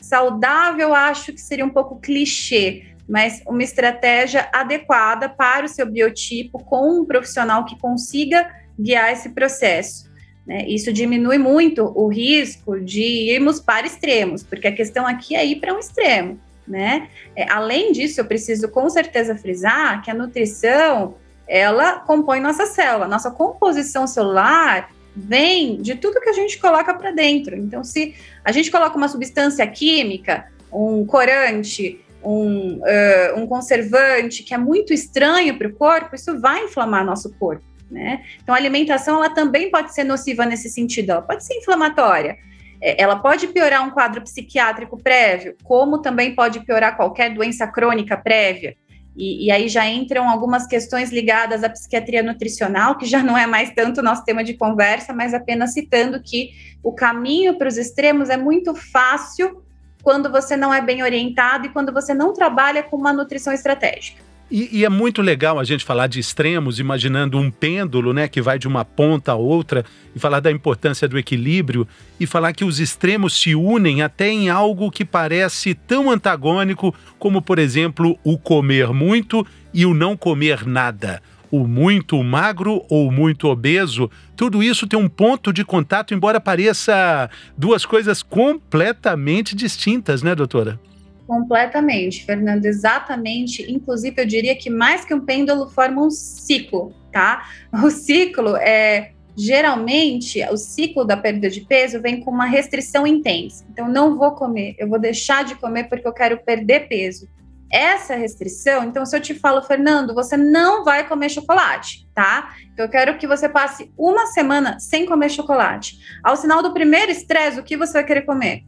saudável, 0.00 0.94
acho 0.94 1.32
que 1.32 1.40
seria 1.40 1.64
um 1.64 1.70
pouco 1.70 2.00
clichê, 2.00 2.86
mas 3.08 3.42
uma 3.46 3.62
estratégia 3.62 4.48
adequada 4.52 5.28
para 5.28 5.66
o 5.66 5.68
seu 5.68 5.86
biotipo 5.86 6.58
com 6.64 7.00
um 7.00 7.04
profissional 7.04 7.64
que 7.64 7.78
consiga 7.78 8.48
guiar 8.78 9.12
esse 9.12 9.30
processo. 9.30 10.08
Né? 10.46 10.66
Isso 10.66 10.92
diminui 10.92 11.38
muito 11.38 11.92
o 11.94 12.08
risco 12.08 12.80
de 12.80 13.02
irmos 13.02 13.60
para 13.60 13.86
extremos, 13.86 14.42
porque 14.42 14.68
a 14.68 14.74
questão 14.74 15.06
aqui 15.06 15.34
é 15.34 15.44
ir 15.44 15.56
para 15.56 15.74
um 15.74 15.78
extremo. 15.78 16.38
Né? 16.66 17.08
É, 17.34 17.50
além 17.50 17.92
disso, 17.92 18.20
eu 18.20 18.26
preciso 18.26 18.68
com 18.68 18.88
certeza 18.90 19.34
frisar 19.34 20.02
que 20.02 20.10
a 20.10 20.14
nutrição 20.14 21.14
ela 21.46 22.00
compõe 22.00 22.40
nossa 22.40 22.66
célula, 22.66 23.08
nossa 23.08 23.30
composição 23.30 24.06
celular 24.06 24.90
vem 25.14 25.80
de 25.80 25.94
tudo 25.94 26.20
que 26.20 26.28
a 26.28 26.32
gente 26.32 26.58
coloca 26.58 26.94
para 26.94 27.10
dentro. 27.10 27.56
Então, 27.56 27.82
se 27.82 28.14
a 28.44 28.52
gente 28.52 28.70
coloca 28.70 28.96
uma 28.96 29.08
substância 29.08 29.66
química, 29.66 30.46
um 30.72 31.04
corante, 31.04 32.00
um, 32.22 32.78
uh, 32.78 33.38
um 33.38 33.46
conservante 33.46 34.42
que 34.42 34.54
é 34.54 34.58
muito 34.58 34.92
estranho 34.92 35.56
para 35.56 35.68
o 35.68 35.72
corpo, 35.72 36.14
isso 36.14 36.38
vai 36.40 36.64
inflamar 36.64 37.04
nosso 37.04 37.32
corpo. 37.38 37.64
Né? 37.90 38.22
Então, 38.42 38.54
a 38.54 38.58
alimentação 38.58 39.16
ela 39.16 39.30
também 39.30 39.70
pode 39.70 39.94
ser 39.94 40.04
nociva 40.04 40.44
nesse 40.44 40.68
sentido, 40.68 41.10
ela 41.10 41.22
pode 41.22 41.44
ser 41.44 41.54
inflamatória. 41.54 42.36
É, 42.80 43.02
ela 43.02 43.16
pode 43.16 43.48
piorar 43.48 43.84
um 43.84 43.90
quadro 43.90 44.22
psiquiátrico 44.22 45.02
prévio, 45.02 45.56
como 45.64 46.00
também 46.00 46.34
pode 46.34 46.60
piorar 46.60 46.96
qualquer 46.96 47.34
doença 47.34 47.66
crônica 47.66 48.16
prévia. 48.16 48.76
E, 49.20 49.46
e, 49.46 49.50
aí 49.50 49.68
já 49.68 49.84
entram 49.84 50.30
algumas 50.30 50.64
questões 50.64 51.10
ligadas 51.10 51.64
à 51.64 51.68
psiquiatria 51.68 52.22
nutricional, 52.22 52.96
que 52.96 53.04
já 53.04 53.20
não 53.20 53.36
é 53.36 53.48
mais 53.48 53.72
tanto 53.74 54.00
nosso 54.00 54.24
tema 54.24 54.44
de 54.44 54.54
conversa, 54.54 55.12
mas 55.12 55.34
apenas 55.34 55.72
citando 55.72 56.22
que 56.22 56.52
o 56.84 56.92
caminho 56.92 57.58
para 57.58 57.66
os 57.66 57.76
extremos 57.76 58.30
é 58.30 58.36
muito 58.36 58.76
fácil 58.76 59.60
quando 60.04 60.30
você 60.30 60.56
não 60.56 60.72
é 60.72 60.80
bem 60.80 61.02
orientado 61.02 61.66
e 61.66 61.68
quando 61.68 61.92
você 61.92 62.14
não 62.14 62.32
trabalha 62.32 62.80
com 62.84 62.96
uma 62.96 63.12
nutrição 63.12 63.52
estratégica. 63.52 64.27
E, 64.50 64.78
e, 64.78 64.84
é 64.84 64.88
muito 64.88 65.20
legal 65.20 65.58
a 65.58 65.64
gente 65.64 65.84
falar 65.84 66.06
de 66.06 66.18
extremos, 66.18 66.80
imaginando 66.80 67.36
um 67.36 67.50
pêndulo, 67.50 68.14
né, 68.14 68.26
que 68.26 68.40
vai 68.40 68.58
de 68.58 68.66
uma 68.66 68.82
ponta 68.82 69.32
a 69.32 69.34
outra, 69.34 69.84
e 70.16 70.18
falar 70.18 70.40
da 70.40 70.50
importância 70.50 71.06
do 71.06 71.18
equilíbrio, 71.18 71.86
e 72.18 72.26
falar 72.26 72.54
que 72.54 72.64
os 72.64 72.80
extremos 72.80 73.38
se 73.38 73.54
unem 73.54 74.00
até 74.00 74.30
em 74.30 74.48
algo 74.48 74.90
que 74.90 75.04
parece 75.04 75.74
tão 75.74 76.10
antagônico 76.10 76.94
como, 77.18 77.42
por 77.42 77.58
exemplo, 77.58 78.18
o 78.24 78.38
comer 78.38 78.88
muito 78.94 79.46
e 79.74 79.84
o 79.84 79.92
não 79.92 80.16
comer 80.16 80.66
nada. 80.66 81.22
O 81.50 81.66
muito 81.66 82.22
magro 82.22 82.82
ou 82.88 83.10
muito 83.10 83.48
obeso, 83.48 84.10
tudo 84.34 84.62
isso 84.62 84.86
tem 84.86 84.98
um 84.98 85.08
ponto 85.10 85.52
de 85.52 85.62
contato, 85.62 86.14
embora 86.14 86.40
pareça 86.40 87.28
duas 87.56 87.84
coisas 87.84 88.22
completamente 88.22 89.54
distintas, 89.54 90.22
né, 90.22 90.34
doutora? 90.34 90.80
Completamente, 91.28 92.24
Fernando, 92.24 92.64
exatamente. 92.64 93.70
Inclusive, 93.70 94.22
eu 94.22 94.24
diria 94.26 94.56
que 94.56 94.70
mais 94.70 95.04
que 95.04 95.12
um 95.12 95.20
pêndulo 95.20 95.68
forma 95.68 96.02
um 96.02 96.10
ciclo, 96.10 96.94
tá? 97.12 97.46
O 97.84 97.90
ciclo 97.90 98.56
é 98.56 99.12
geralmente 99.36 100.42
o 100.50 100.56
ciclo 100.56 101.04
da 101.04 101.18
perda 101.18 101.50
de 101.50 101.60
peso 101.60 102.00
vem 102.00 102.20
com 102.20 102.30
uma 102.30 102.46
restrição 102.46 103.06
intensa. 103.06 103.62
Então, 103.70 103.88
não 103.88 104.16
vou 104.16 104.32
comer, 104.32 104.74
eu 104.78 104.88
vou 104.88 104.98
deixar 104.98 105.44
de 105.44 105.54
comer 105.56 105.84
porque 105.84 106.08
eu 106.08 106.14
quero 106.14 106.42
perder 106.42 106.88
peso. 106.88 107.28
essa 107.70 108.14
restrição, 108.14 108.84
então 108.84 109.04
se 109.04 109.14
eu 109.16 109.20
te 109.20 109.34
falo, 109.34 109.62
Fernando, 109.62 110.14
você 110.14 110.36
não 110.36 110.84
vai 110.84 111.06
comer 111.06 111.28
chocolate, 111.28 112.08
tá? 112.14 112.54
Então 112.72 112.86
eu 112.86 112.90
quero 112.90 113.18
que 113.18 113.26
você 113.26 113.48
passe 113.48 113.92
uma 113.96 114.26
semana 114.26 114.78
sem 114.78 115.04
comer 115.04 115.28
chocolate. 115.28 115.98
Ao 116.24 116.36
sinal 116.36 116.62
do 116.62 116.72
primeiro 116.72 117.12
estresse, 117.12 117.60
o 117.60 117.62
que 117.62 117.76
você 117.76 117.92
vai 117.94 118.04
querer 118.04 118.22
comer? 118.22 118.62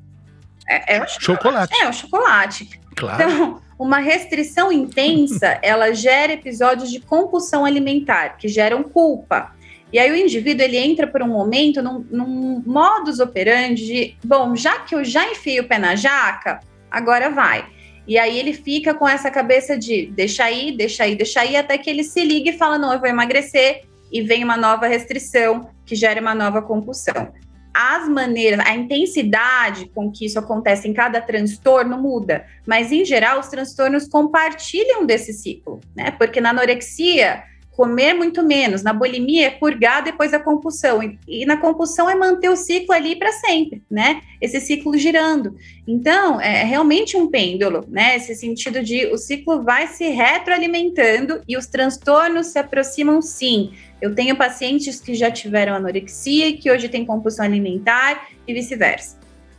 É, 0.71 0.97
é 0.97 1.03
o 1.03 1.09
chocolate. 1.09 1.25
chocolate. 1.25 1.83
É 1.83 1.89
o 1.89 1.93
chocolate. 1.93 2.81
Claro. 2.95 3.23
Então, 3.23 3.63
uma 3.79 3.99
restrição 3.99 4.71
intensa, 4.71 5.59
ela 5.63 5.93
gera 5.93 6.33
episódios 6.33 6.91
de 6.91 7.01
compulsão 7.01 7.65
alimentar, 7.65 8.37
que 8.37 8.47
geram 8.47 8.83
culpa. 8.83 9.53
E 9.93 9.99
aí 9.99 10.11
o 10.13 10.17
indivíduo 10.17 10.65
ele 10.65 10.77
entra 10.77 11.07
por 11.07 11.21
um 11.23 11.29
momento 11.29 11.83
num, 11.83 12.07
num 12.11 12.63
modus 12.65 13.19
operandi 13.19 13.85
de, 13.85 14.17
bom, 14.25 14.55
já 14.55 14.79
que 14.79 14.95
eu 14.95 15.05
já 15.05 15.29
enfio 15.29 15.65
o 15.65 15.67
pé 15.67 15.79
na 15.79 15.97
jaca, 15.97 16.61
agora 16.89 17.29
vai. 17.29 17.67
E 18.07 18.17
aí 18.17 18.39
ele 18.39 18.53
fica 18.53 18.95
com 18.95 19.09
essa 19.09 19.31
cabeça 19.31 19.77
de 19.77 20.07
deixa 20.07 20.45
aí, 20.45 20.77
deixa 20.77 21.05
aí, 21.05 21.17
deixa 21.17 21.41
aí, 21.41 21.57
até 21.57 21.77
que 21.77 21.91
ele 21.91 22.05
se 22.05 22.25
liga 22.25 22.51
e 22.51 22.57
fala: 22.57 22.79
não, 22.79 22.93
eu 22.93 23.01
vou 23.01 23.09
emagrecer, 23.09 23.83
e 24.13 24.23
vem 24.23 24.45
uma 24.45 24.57
nova 24.57 24.87
restrição 24.87 25.69
que 25.85 25.95
gera 25.95 26.21
uma 26.21 26.35
nova 26.35 26.63
compulsão. 26.63 27.33
As 27.73 28.09
maneiras, 28.09 28.61
a 28.67 28.75
intensidade 28.75 29.91
com 29.95 30.11
que 30.11 30.27
isso 30.27 30.39
acontece 30.39 30.89
em 30.89 30.93
cada 30.93 31.21
transtorno 31.21 31.97
muda, 31.97 32.45
mas 32.67 32.91
em 32.91 33.05
geral 33.05 33.41
os 33.41 33.49
transtornos 33.49 34.09
compartilham 34.09 35.07
desse 35.07 35.33
ciclo, 35.33 35.81
né? 35.95 36.11
Porque 36.11 36.41
na 36.41 36.51
anorexia 36.51 37.45
comer 37.81 38.13
muito 38.13 38.43
menos. 38.43 38.83
Na 38.83 38.93
bulimia 38.93 39.47
é 39.47 39.51
purgar 39.51 40.05
depois 40.05 40.33
da 40.33 40.39
compulsão. 40.39 41.03
E, 41.03 41.19
e 41.27 41.47
na 41.47 41.57
compulsão 41.57 42.11
é 42.11 42.15
manter 42.15 42.51
o 42.51 42.57
ciclo 42.57 42.95
ali 42.95 43.17
para 43.17 43.33
sempre, 43.33 43.83
né? 43.91 44.21
Esse 44.39 44.61
ciclo 44.61 44.99
girando. 44.99 45.57
Então, 45.89 46.39
é 46.39 46.63
realmente 46.63 47.17
um 47.17 47.31
pêndulo, 47.31 47.87
né? 47.89 48.17
Esse 48.17 48.35
sentido 48.35 48.83
de 48.83 49.07
o 49.07 49.17
ciclo 49.17 49.63
vai 49.63 49.87
se 49.87 50.09
retroalimentando 50.09 51.41
e 51.49 51.57
os 51.57 51.67
transtornos 51.69 52.49
se 52.49 52.59
aproximam 52.59 53.23
sim. 53.23 53.73
Eu 54.01 54.15
tenho 54.15 54.37
pacientes 54.37 55.01
que 55.01 55.15
já 55.15 55.31
tiveram 55.31 55.75
anorexia 55.75 56.49
e 56.49 56.53
que 56.55 56.71
hoje 56.71 56.89
têm 56.89 57.05
compulsão 57.05 57.45
alimentar 57.45 58.29
e 58.47 58.55
vice-versa. 58.55 59.19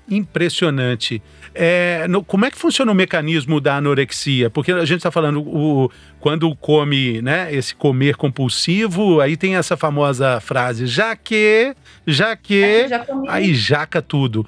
Impressionante. 0.09 1.21
É, 1.53 2.05
no, 2.07 2.23
como 2.23 2.45
é 2.45 2.51
que 2.51 2.57
funciona 2.57 2.91
o 2.91 2.95
mecanismo 2.95 3.61
da 3.61 3.77
anorexia? 3.77 4.49
Porque 4.49 4.71
a 4.71 4.83
gente 4.83 4.97
está 4.97 5.11
falando 5.11 5.41
o, 5.41 5.91
quando 6.19 6.53
come, 6.55 7.21
né, 7.21 7.53
esse 7.53 7.75
comer 7.75 8.15
compulsivo, 8.15 9.21
aí 9.21 9.37
tem 9.37 9.55
essa 9.55 9.77
famosa 9.77 10.39
frase, 10.39 10.85
já 10.85 11.15
que, 11.15 11.75
já 12.05 12.35
que, 12.35 12.87
já 12.87 13.05
aí 13.27 13.53
jaca 13.53 14.01
tudo. 14.01 14.45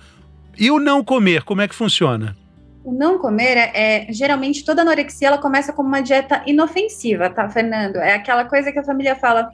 E 0.58 0.70
o 0.72 0.80
não 0.80 1.04
comer, 1.04 1.44
como 1.44 1.62
é 1.62 1.68
que 1.68 1.76
funciona? 1.76 2.36
O 2.84 2.92
não 2.92 3.18
comer 3.18 3.58
é, 3.58 3.72
é, 3.74 4.08
geralmente 4.12 4.66
toda 4.66 4.82
anorexia 4.82 5.30
ela 5.30 5.38
começa 5.38 5.72
como 5.72 5.88
uma 5.88 6.02
dieta 6.02 6.44
inofensiva, 6.46 7.30
tá, 7.30 7.48
Fernando? 7.48 7.96
É 7.96 8.16
aquela 8.16 8.44
coisa 8.44 8.72
que 8.72 8.80
a 8.80 8.84
família 8.84 9.16
fala, 9.16 9.50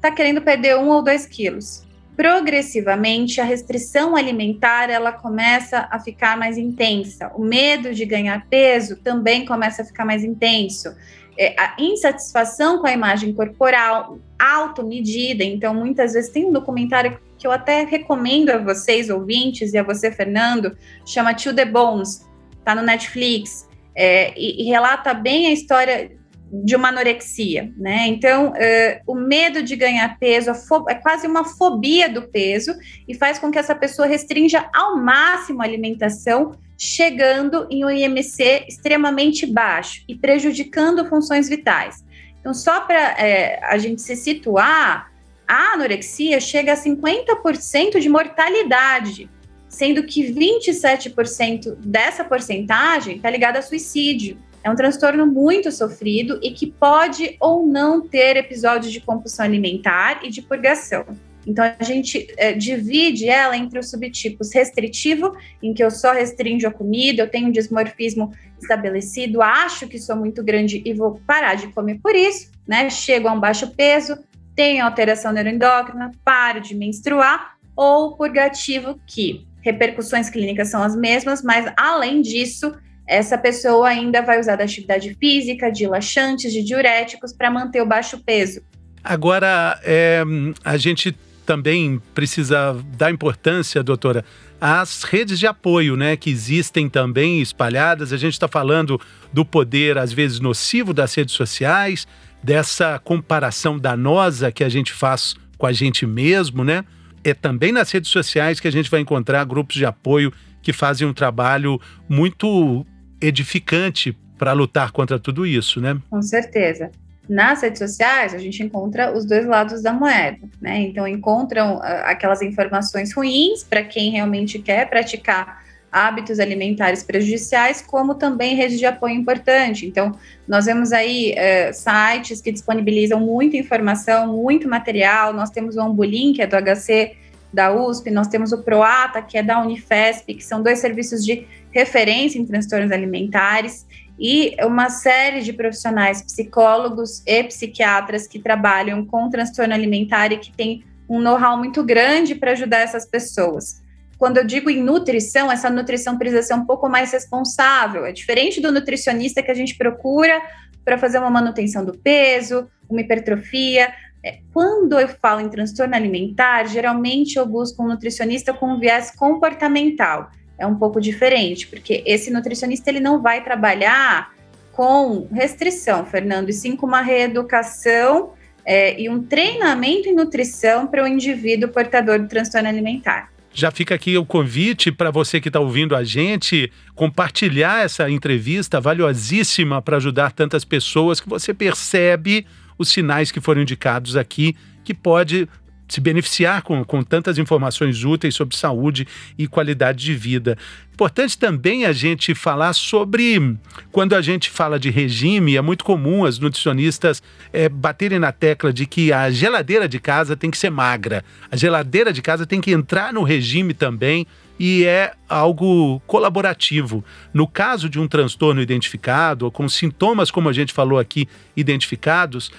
tá 0.00 0.10
querendo 0.10 0.40
perder 0.40 0.76
um 0.76 0.88
ou 0.88 1.02
dois 1.02 1.26
quilos 1.26 1.88
progressivamente 2.20 3.40
a 3.40 3.44
restrição 3.44 4.14
alimentar 4.14 4.90
ela 4.90 5.10
começa 5.10 5.88
a 5.90 5.98
ficar 5.98 6.36
mais 6.36 6.58
intensa. 6.58 7.32
O 7.34 7.42
medo 7.42 7.94
de 7.94 8.04
ganhar 8.04 8.46
peso 8.50 8.96
também 8.96 9.46
começa 9.46 9.80
a 9.80 9.86
ficar 9.86 10.04
mais 10.04 10.22
intenso. 10.22 10.94
É, 11.38 11.54
a 11.58 11.76
insatisfação 11.78 12.78
com 12.78 12.86
a 12.86 12.92
imagem 12.92 13.32
corporal, 13.32 14.18
automedida. 14.38 15.42
Então, 15.42 15.72
muitas 15.72 16.12
vezes 16.12 16.30
tem 16.30 16.44
um 16.44 16.52
documentário 16.52 17.18
que 17.38 17.46
eu 17.46 17.52
até 17.52 17.84
recomendo 17.84 18.50
a 18.50 18.58
vocês, 18.58 19.08
ouvintes, 19.08 19.72
e 19.72 19.78
a 19.78 19.82
você, 19.82 20.12
Fernando, 20.12 20.76
chama 21.06 21.32
To 21.32 21.54
The 21.54 21.64
Bones, 21.64 22.28
tá 22.62 22.74
no 22.74 22.82
Netflix, 22.82 23.66
é, 23.94 24.38
e, 24.38 24.62
e 24.62 24.64
relata 24.64 25.14
bem 25.14 25.46
a 25.46 25.52
história 25.52 26.19
de 26.52 26.74
uma 26.74 26.88
anorexia, 26.88 27.72
né? 27.76 28.06
Então, 28.08 28.48
uh, 28.48 29.00
o 29.06 29.14
medo 29.14 29.62
de 29.62 29.76
ganhar 29.76 30.18
peso 30.18 30.50
é 30.88 30.94
quase 30.94 31.26
uma 31.26 31.44
fobia 31.44 32.08
do 32.08 32.22
peso 32.22 32.74
e 33.06 33.14
faz 33.14 33.38
com 33.38 33.50
que 33.50 33.58
essa 33.58 33.74
pessoa 33.74 34.08
restrinja 34.08 34.68
ao 34.74 34.96
máximo 34.96 35.62
a 35.62 35.64
alimentação, 35.64 36.56
chegando 36.76 37.66
em 37.70 37.84
um 37.84 37.90
IMC 37.90 38.64
extremamente 38.66 39.46
baixo 39.46 40.02
e 40.08 40.14
prejudicando 40.16 41.08
funções 41.08 41.48
vitais. 41.48 42.04
Então, 42.40 42.52
só 42.52 42.80
para 42.80 42.98
é, 43.18 43.60
a 43.62 43.78
gente 43.78 44.02
se 44.02 44.16
situar, 44.16 45.12
a 45.46 45.74
anorexia 45.74 46.40
chega 46.40 46.72
a 46.72 46.76
50% 46.76 48.00
de 48.00 48.08
mortalidade, 48.08 49.28
sendo 49.68 50.02
que 50.02 50.32
27% 50.32 51.76
dessa 51.76 52.24
porcentagem 52.24 53.16
está 53.16 53.30
ligada 53.30 53.58
a 53.58 53.62
suicídio. 53.62 54.38
É 54.62 54.70
um 54.70 54.74
transtorno 54.74 55.26
muito 55.26 55.72
sofrido 55.72 56.38
e 56.42 56.50
que 56.50 56.66
pode 56.66 57.36
ou 57.40 57.66
não 57.66 58.06
ter 58.06 58.36
episódios 58.36 58.92
de 58.92 59.00
compulsão 59.00 59.44
alimentar 59.44 60.20
e 60.22 60.30
de 60.30 60.42
purgação. 60.42 61.04
Então, 61.46 61.64
a 61.78 61.82
gente 61.82 62.26
é, 62.36 62.52
divide 62.52 63.28
ela 63.28 63.56
entre 63.56 63.78
os 63.78 63.88
subtipos 63.88 64.52
restritivo, 64.52 65.34
em 65.62 65.72
que 65.72 65.82
eu 65.82 65.90
só 65.90 66.12
restringo 66.12 66.66
a 66.66 66.70
comida, 66.70 67.22
eu 67.22 67.30
tenho 67.30 67.48
um 67.48 67.50
dismorfismo 67.50 68.32
estabelecido, 68.60 69.40
acho 69.40 69.88
que 69.88 69.98
sou 69.98 70.16
muito 70.16 70.44
grande 70.44 70.82
e 70.84 70.92
vou 70.92 71.20
parar 71.26 71.54
de 71.54 71.68
comer 71.68 71.98
por 72.02 72.14
isso, 72.14 72.50
né? 72.68 72.90
Chego 72.90 73.26
a 73.26 73.32
um 73.32 73.40
baixo 73.40 73.74
peso, 73.74 74.18
tenho 74.54 74.84
alteração 74.84 75.32
neuroendócrina, 75.32 76.10
paro 76.22 76.60
de 76.60 76.74
menstruar, 76.74 77.56
ou 77.74 78.14
purgativo, 78.16 79.00
que 79.06 79.46
repercussões 79.62 80.28
clínicas 80.28 80.68
são 80.68 80.82
as 80.82 80.94
mesmas, 80.94 81.42
mas 81.42 81.72
além 81.76 82.20
disso, 82.20 82.74
essa 83.10 83.36
pessoa 83.36 83.88
ainda 83.88 84.22
vai 84.22 84.38
usar 84.38 84.54
da 84.54 84.62
atividade 84.62 85.16
física, 85.18 85.68
de 85.68 85.84
laxantes, 85.84 86.52
de 86.52 86.62
diuréticos 86.62 87.32
para 87.32 87.50
manter 87.50 87.82
o 87.82 87.86
baixo 87.86 88.22
peso. 88.24 88.62
Agora, 89.02 89.80
é, 89.82 90.22
a 90.64 90.76
gente 90.76 91.16
também 91.44 92.00
precisa 92.14 92.80
dar 92.96 93.10
importância, 93.10 93.82
doutora, 93.82 94.24
às 94.60 95.02
redes 95.02 95.40
de 95.40 95.46
apoio, 95.48 95.96
né, 95.96 96.16
que 96.16 96.30
existem 96.30 96.88
também 96.88 97.40
espalhadas. 97.40 98.12
A 98.12 98.16
gente 98.16 98.34
está 98.34 98.46
falando 98.46 99.00
do 99.32 99.44
poder, 99.44 99.98
às 99.98 100.12
vezes, 100.12 100.38
nocivo 100.38 100.94
das 100.94 101.12
redes 101.12 101.34
sociais, 101.34 102.06
dessa 102.40 103.00
comparação 103.00 103.76
danosa 103.76 104.52
que 104.52 104.62
a 104.62 104.68
gente 104.68 104.92
faz 104.92 105.34
com 105.58 105.66
a 105.66 105.72
gente 105.72 106.06
mesmo, 106.06 106.62
né? 106.62 106.84
É 107.24 107.34
também 107.34 107.72
nas 107.72 107.90
redes 107.90 108.10
sociais 108.10 108.60
que 108.60 108.68
a 108.68 108.72
gente 108.72 108.88
vai 108.88 109.00
encontrar 109.00 109.44
grupos 109.44 109.76
de 109.76 109.84
apoio 109.84 110.32
que 110.62 110.72
fazem 110.72 111.06
um 111.06 111.12
trabalho 111.12 111.80
muito 112.08 112.86
edificante 113.20 114.16
para 114.38 114.52
lutar 114.52 114.90
contra 114.90 115.18
tudo 115.18 115.46
isso, 115.46 115.80
né? 115.80 115.98
Com 116.08 116.22
certeza. 116.22 116.90
Nas 117.28 117.62
redes 117.62 117.78
sociais, 117.78 118.34
a 118.34 118.38
gente 118.38 118.62
encontra 118.62 119.16
os 119.16 119.24
dois 119.24 119.46
lados 119.46 119.82
da 119.82 119.92
moeda, 119.92 120.38
né? 120.60 120.80
Então, 120.80 121.06
encontram 121.06 121.76
uh, 121.76 121.82
aquelas 122.04 122.42
informações 122.42 123.14
ruins 123.14 123.62
para 123.62 123.84
quem 123.84 124.10
realmente 124.10 124.58
quer 124.58 124.88
praticar 124.88 125.62
hábitos 125.92 126.40
alimentares 126.40 127.02
prejudiciais, 127.02 127.82
como 127.82 128.14
também 128.14 128.54
redes 128.54 128.78
de 128.78 128.86
apoio 128.86 129.14
importante. 129.14 129.86
Então, 129.86 130.12
nós 130.48 130.66
vemos 130.66 130.92
aí 130.92 131.34
uh, 131.34 131.72
sites 131.72 132.40
que 132.40 132.50
disponibilizam 132.50 133.20
muita 133.20 133.56
informação, 133.56 134.36
muito 134.36 134.68
material. 134.68 135.32
Nós 135.32 135.50
temos 135.50 135.76
o 135.76 135.80
Ambulim, 135.80 136.32
que 136.32 136.42
é 136.42 136.46
do 136.46 136.56
HC 136.56 137.16
da 137.52 137.72
USP, 137.72 138.10
nós 138.10 138.28
temos 138.28 138.52
o 138.52 138.62
PROATA, 138.62 139.22
que 139.22 139.36
é 139.36 139.42
da 139.42 139.60
Unifesp, 139.60 140.34
que 140.34 140.44
são 140.44 140.62
dois 140.62 140.78
serviços 140.78 141.24
de 141.24 141.46
referência 141.70 142.38
em 142.38 142.46
transtornos 142.46 142.92
alimentares, 142.92 143.86
e 144.18 144.54
uma 144.62 144.90
série 144.90 145.40
de 145.40 145.52
profissionais, 145.52 146.22
psicólogos 146.22 147.22
e 147.26 147.42
psiquiatras 147.44 148.26
que 148.26 148.38
trabalham 148.38 149.04
com 149.04 149.30
transtorno 149.30 149.72
alimentar 149.72 150.30
e 150.30 150.38
que 150.38 150.52
têm 150.52 150.84
um 151.08 151.20
know-how 151.20 151.56
muito 151.56 151.82
grande 151.82 152.34
para 152.34 152.52
ajudar 152.52 152.80
essas 152.80 153.06
pessoas. 153.06 153.82
Quando 154.18 154.36
eu 154.36 154.44
digo 154.44 154.68
em 154.68 154.82
nutrição, 154.82 155.50
essa 155.50 155.70
nutrição 155.70 156.18
precisa 156.18 156.42
ser 156.42 156.54
um 156.54 156.66
pouco 156.66 156.88
mais 156.88 157.10
responsável. 157.10 158.04
É 158.04 158.12
diferente 158.12 158.60
do 158.60 158.70
nutricionista 158.70 159.42
que 159.42 159.50
a 159.50 159.54
gente 159.54 159.74
procura 159.76 160.40
para 160.84 160.98
fazer 160.98 161.18
uma 161.18 161.30
manutenção 161.30 161.84
do 161.84 161.96
peso, 161.96 162.68
uma 162.88 163.00
hipertrofia. 163.00 163.90
É, 164.22 164.40
quando 164.52 164.98
eu 164.98 165.08
falo 165.08 165.40
em 165.40 165.48
transtorno 165.48 165.94
alimentar, 165.94 166.64
geralmente 166.64 167.36
eu 167.36 167.46
busco 167.46 167.82
um 167.82 167.88
nutricionista 167.88 168.52
com 168.52 168.74
um 168.74 168.78
viés 168.78 169.10
comportamental 169.10 170.30
é 170.60 170.66
um 170.66 170.74
pouco 170.74 171.00
diferente, 171.00 171.66
porque 171.66 172.02
esse 172.06 172.30
nutricionista 172.30 172.90
ele 172.90 173.00
não 173.00 173.20
vai 173.20 173.42
trabalhar 173.42 174.32
com 174.72 175.26
restrição, 175.32 176.04
Fernando, 176.04 176.50
e 176.50 176.52
sim 176.52 176.76
com 176.76 176.86
uma 176.86 177.00
reeducação 177.00 178.34
é, 178.64 179.00
e 179.00 179.08
um 179.08 179.22
treinamento 179.22 180.08
em 180.08 180.14
nutrição 180.14 180.86
para 180.86 181.02
o 181.02 181.08
indivíduo 181.08 181.70
portador 181.70 182.18
do 182.18 182.28
transtorno 182.28 182.68
alimentar. 182.68 183.30
Já 183.52 183.70
fica 183.70 183.96
aqui 183.96 184.16
o 184.16 184.24
convite 184.24 184.92
para 184.92 185.10
você 185.10 185.40
que 185.40 185.48
está 185.48 185.58
ouvindo 185.58 185.96
a 185.96 186.04
gente 186.04 186.70
compartilhar 186.94 187.84
essa 187.84 188.08
entrevista 188.08 188.80
valiosíssima 188.80 189.82
para 189.82 189.96
ajudar 189.96 190.30
tantas 190.30 190.64
pessoas 190.64 191.20
que 191.20 191.28
você 191.28 191.52
percebe 191.52 192.46
os 192.80 192.88
sinais 192.88 193.30
que 193.30 193.42
foram 193.42 193.60
indicados 193.60 194.16
aqui, 194.16 194.56
que 194.82 194.94
pode 194.94 195.46
se 195.86 196.00
beneficiar 196.00 196.62
com, 196.62 196.82
com 196.82 197.02
tantas 197.02 197.36
informações 197.36 198.04
úteis 198.04 198.34
sobre 198.34 198.56
saúde 198.56 199.06
e 199.36 199.46
qualidade 199.46 200.02
de 200.02 200.14
vida. 200.14 200.56
Importante 200.94 201.36
também 201.36 201.84
a 201.84 201.92
gente 201.92 202.34
falar 202.34 202.72
sobre 202.72 203.56
quando 203.92 204.14
a 204.14 204.22
gente 204.22 204.48
fala 204.48 204.78
de 204.78 204.88
regime, 204.88 205.56
é 205.56 205.60
muito 205.60 205.84
comum 205.84 206.24
as 206.24 206.38
nutricionistas 206.38 207.22
é, 207.52 207.68
baterem 207.68 208.18
na 208.18 208.32
tecla 208.32 208.72
de 208.72 208.86
que 208.86 209.12
a 209.12 209.30
geladeira 209.30 209.86
de 209.88 209.98
casa 209.98 210.36
tem 210.36 210.50
que 210.50 210.56
ser 210.56 210.70
magra, 210.70 211.22
a 211.50 211.56
geladeira 211.56 212.12
de 212.12 212.22
casa 212.22 212.46
tem 212.46 212.60
que 212.60 212.70
entrar 212.70 213.12
no 213.12 213.22
regime 213.22 213.74
também 213.74 214.26
e 214.60 214.84
é 214.84 215.12
algo 215.26 216.00
colaborativo. 216.06 217.02
No 217.32 217.48
caso 217.48 217.88
de 217.88 217.98
um 217.98 218.06
transtorno 218.06 218.60
identificado, 218.60 219.46
ou 219.46 219.50
com 219.50 219.66
sintomas, 219.66 220.30
como 220.30 220.50
a 220.50 220.52
gente 220.52 220.70
falou 220.70 220.98
aqui, 220.98 221.26
identificados, 221.56 222.52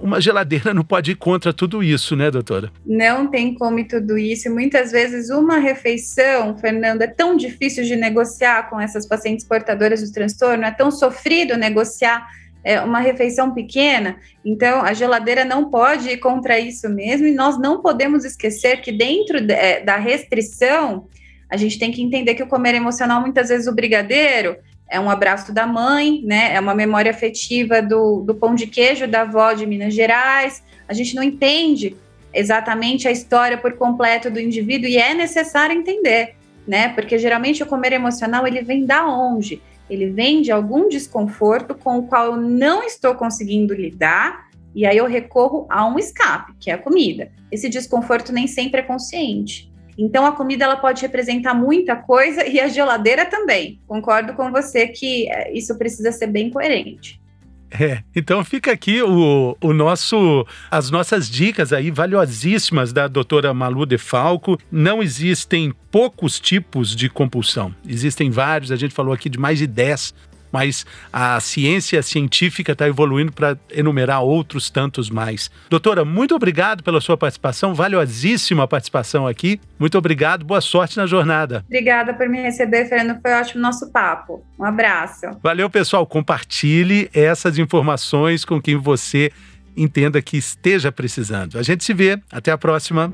uma 0.00 0.20
geladeira 0.20 0.72
não 0.72 0.84
pode 0.84 1.10
ir 1.10 1.14
contra 1.16 1.52
tudo 1.52 1.82
isso, 1.82 2.14
né, 2.14 2.30
doutora? 2.30 2.70
Não 2.86 3.26
tem 3.26 3.54
como 3.54 3.84
tudo 3.88 4.16
isso. 4.16 4.48
Muitas 4.48 4.92
vezes, 4.92 5.30
uma 5.30 5.58
refeição, 5.58 6.56
Fernando, 6.56 7.02
é 7.02 7.08
tão 7.08 7.36
difícil 7.36 7.82
de 7.82 7.96
negociar 7.96 8.70
com 8.70 8.80
essas 8.80 9.04
pacientes 9.04 9.44
portadoras 9.44 10.00
do 10.00 10.12
transtorno, 10.12 10.62
é 10.62 10.70
tão 10.70 10.92
sofrido 10.92 11.56
negociar 11.56 12.24
é, 12.62 12.80
uma 12.80 13.00
refeição 13.00 13.52
pequena, 13.52 14.16
então 14.44 14.82
a 14.82 14.92
geladeira 14.92 15.44
não 15.44 15.70
pode 15.70 16.08
ir 16.10 16.18
contra 16.18 16.58
isso 16.58 16.88
mesmo, 16.88 17.26
e 17.26 17.34
nós 17.34 17.58
não 17.58 17.80
podemos 17.80 18.24
esquecer 18.24 18.80
que 18.80 18.92
dentro 18.92 19.40
de, 19.40 19.54
é, 19.54 19.82
da 19.82 19.96
restrição, 19.96 21.08
a 21.50 21.56
gente 21.56 21.78
tem 21.78 21.90
que 21.90 22.02
entender 22.02 22.34
que 22.34 22.42
o 22.42 22.48
comer 22.48 22.74
emocional, 22.74 23.20
muitas 23.20 23.48
vezes, 23.48 23.66
o 23.66 23.74
brigadeiro 23.74 24.56
é 24.90 24.98
um 24.98 25.10
abraço 25.10 25.52
da 25.52 25.66
mãe, 25.66 26.22
né? 26.24 26.54
É 26.54 26.60
uma 26.60 26.74
memória 26.74 27.10
afetiva 27.10 27.82
do, 27.82 28.22
do 28.22 28.34
pão 28.34 28.54
de 28.54 28.66
queijo 28.66 29.06
da 29.06 29.22
avó 29.22 29.52
de 29.52 29.66
Minas 29.66 29.94
Gerais. 29.94 30.62
A 30.86 30.94
gente 30.94 31.14
não 31.14 31.22
entende 31.22 31.96
exatamente 32.32 33.06
a 33.06 33.10
história 33.10 33.58
por 33.58 33.74
completo 33.74 34.30
do 34.30 34.40
indivíduo 34.40 34.88
e 34.88 34.96
é 34.96 35.14
necessário 35.14 35.76
entender, 35.76 36.36
né? 36.66 36.88
Porque 36.90 37.18
geralmente 37.18 37.62
o 37.62 37.66
comer 37.66 37.92
emocional 37.92 38.46
ele 38.46 38.62
vem 38.62 38.84
da 38.84 39.06
onde? 39.06 39.60
Ele 39.88 40.10
vem 40.10 40.42
de 40.42 40.52
algum 40.52 40.88
desconforto 40.88 41.74
com 41.74 41.98
o 41.98 42.06
qual 42.06 42.26
eu 42.26 42.36
não 42.36 42.82
estou 42.82 43.14
conseguindo 43.14 43.74
lidar 43.74 44.48
e 44.74 44.86
aí 44.86 44.96
eu 44.96 45.06
recorro 45.06 45.66
a 45.70 45.86
um 45.86 45.98
escape, 45.98 46.52
que 46.60 46.70
é 46.70 46.74
a 46.74 46.78
comida. 46.78 47.30
Esse 47.50 47.68
desconforto 47.68 48.32
nem 48.32 48.46
sempre 48.46 48.80
é 48.80 48.84
consciente. 48.84 49.67
Então 49.98 50.24
a 50.24 50.32
comida 50.32 50.64
ela 50.64 50.76
pode 50.76 51.02
representar 51.02 51.54
muita 51.54 51.96
coisa 51.96 52.46
e 52.46 52.60
a 52.60 52.68
geladeira 52.68 53.26
também. 53.26 53.80
Concordo 53.86 54.32
com 54.34 54.52
você 54.52 54.86
que 54.86 55.28
é, 55.28 55.52
isso 55.52 55.76
precisa 55.76 56.12
ser 56.12 56.28
bem 56.28 56.50
coerente. 56.50 57.20
É, 57.70 58.02
então 58.16 58.42
fica 58.44 58.72
aqui 58.72 59.02
o, 59.02 59.56
o 59.60 59.72
nosso, 59.74 60.46
as 60.70 60.90
nossas 60.90 61.28
dicas 61.28 61.70
aí 61.70 61.90
valiosíssimas 61.90 62.94
da 62.94 63.06
doutora 63.06 63.52
Malu 63.52 63.84
de 63.84 63.98
Falco. 63.98 64.58
Não 64.70 65.02
existem 65.02 65.74
poucos 65.90 66.40
tipos 66.40 66.96
de 66.96 67.10
compulsão, 67.10 67.74
existem 67.86 68.30
vários, 68.30 68.72
a 68.72 68.76
gente 68.76 68.94
falou 68.94 69.12
aqui 69.12 69.28
de 69.28 69.38
mais 69.38 69.58
de 69.58 69.66
10 69.66 70.14
mas 70.52 70.86
a 71.12 71.38
ciência 71.40 72.02
científica 72.02 72.72
está 72.72 72.86
evoluindo 72.86 73.32
para 73.32 73.56
enumerar 73.70 74.22
outros 74.22 74.70
tantos 74.70 75.10
mais. 75.10 75.50
Doutora, 75.68 76.04
muito 76.04 76.34
obrigado 76.34 76.82
pela 76.82 77.00
sua 77.00 77.16
participação, 77.16 77.74
valiosíssima 77.74 78.66
participação 78.66 79.26
aqui. 79.26 79.60
Muito 79.78 79.96
obrigado, 79.96 80.44
boa 80.44 80.60
sorte 80.60 80.96
na 80.96 81.06
jornada. 81.06 81.64
Obrigada 81.66 82.14
por 82.14 82.28
me 82.28 82.40
receber, 82.40 82.86
Fernando. 82.88 83.20
Foi 83.20 83.32
ótimo 83.32 83.62
nosso 83.62 83.90
papo. 83.92 84.44
Um 84.58 84.64
abraço. 84.64 85.26
Valeu, 85.42 85.68
pessoal. 85.70 86.06
Compartilhe 86.06 87.08
essas 87.12 87.58
informações 87.58 88.44
com 88.44 88.60
quem 88.60 88.76
você 88.76 89.30
entenda 89.76 90.20
que 90.20 90.36
esteja 90.36 90.90
precisando. 90.90 91.58
A 91.58 91.62
gente 91.62 91.84
se 91.84 91.94
vê. 91.94 92.18
Até 92.30 92.50
a 92.50 92.58
próxima. 92.58 93.12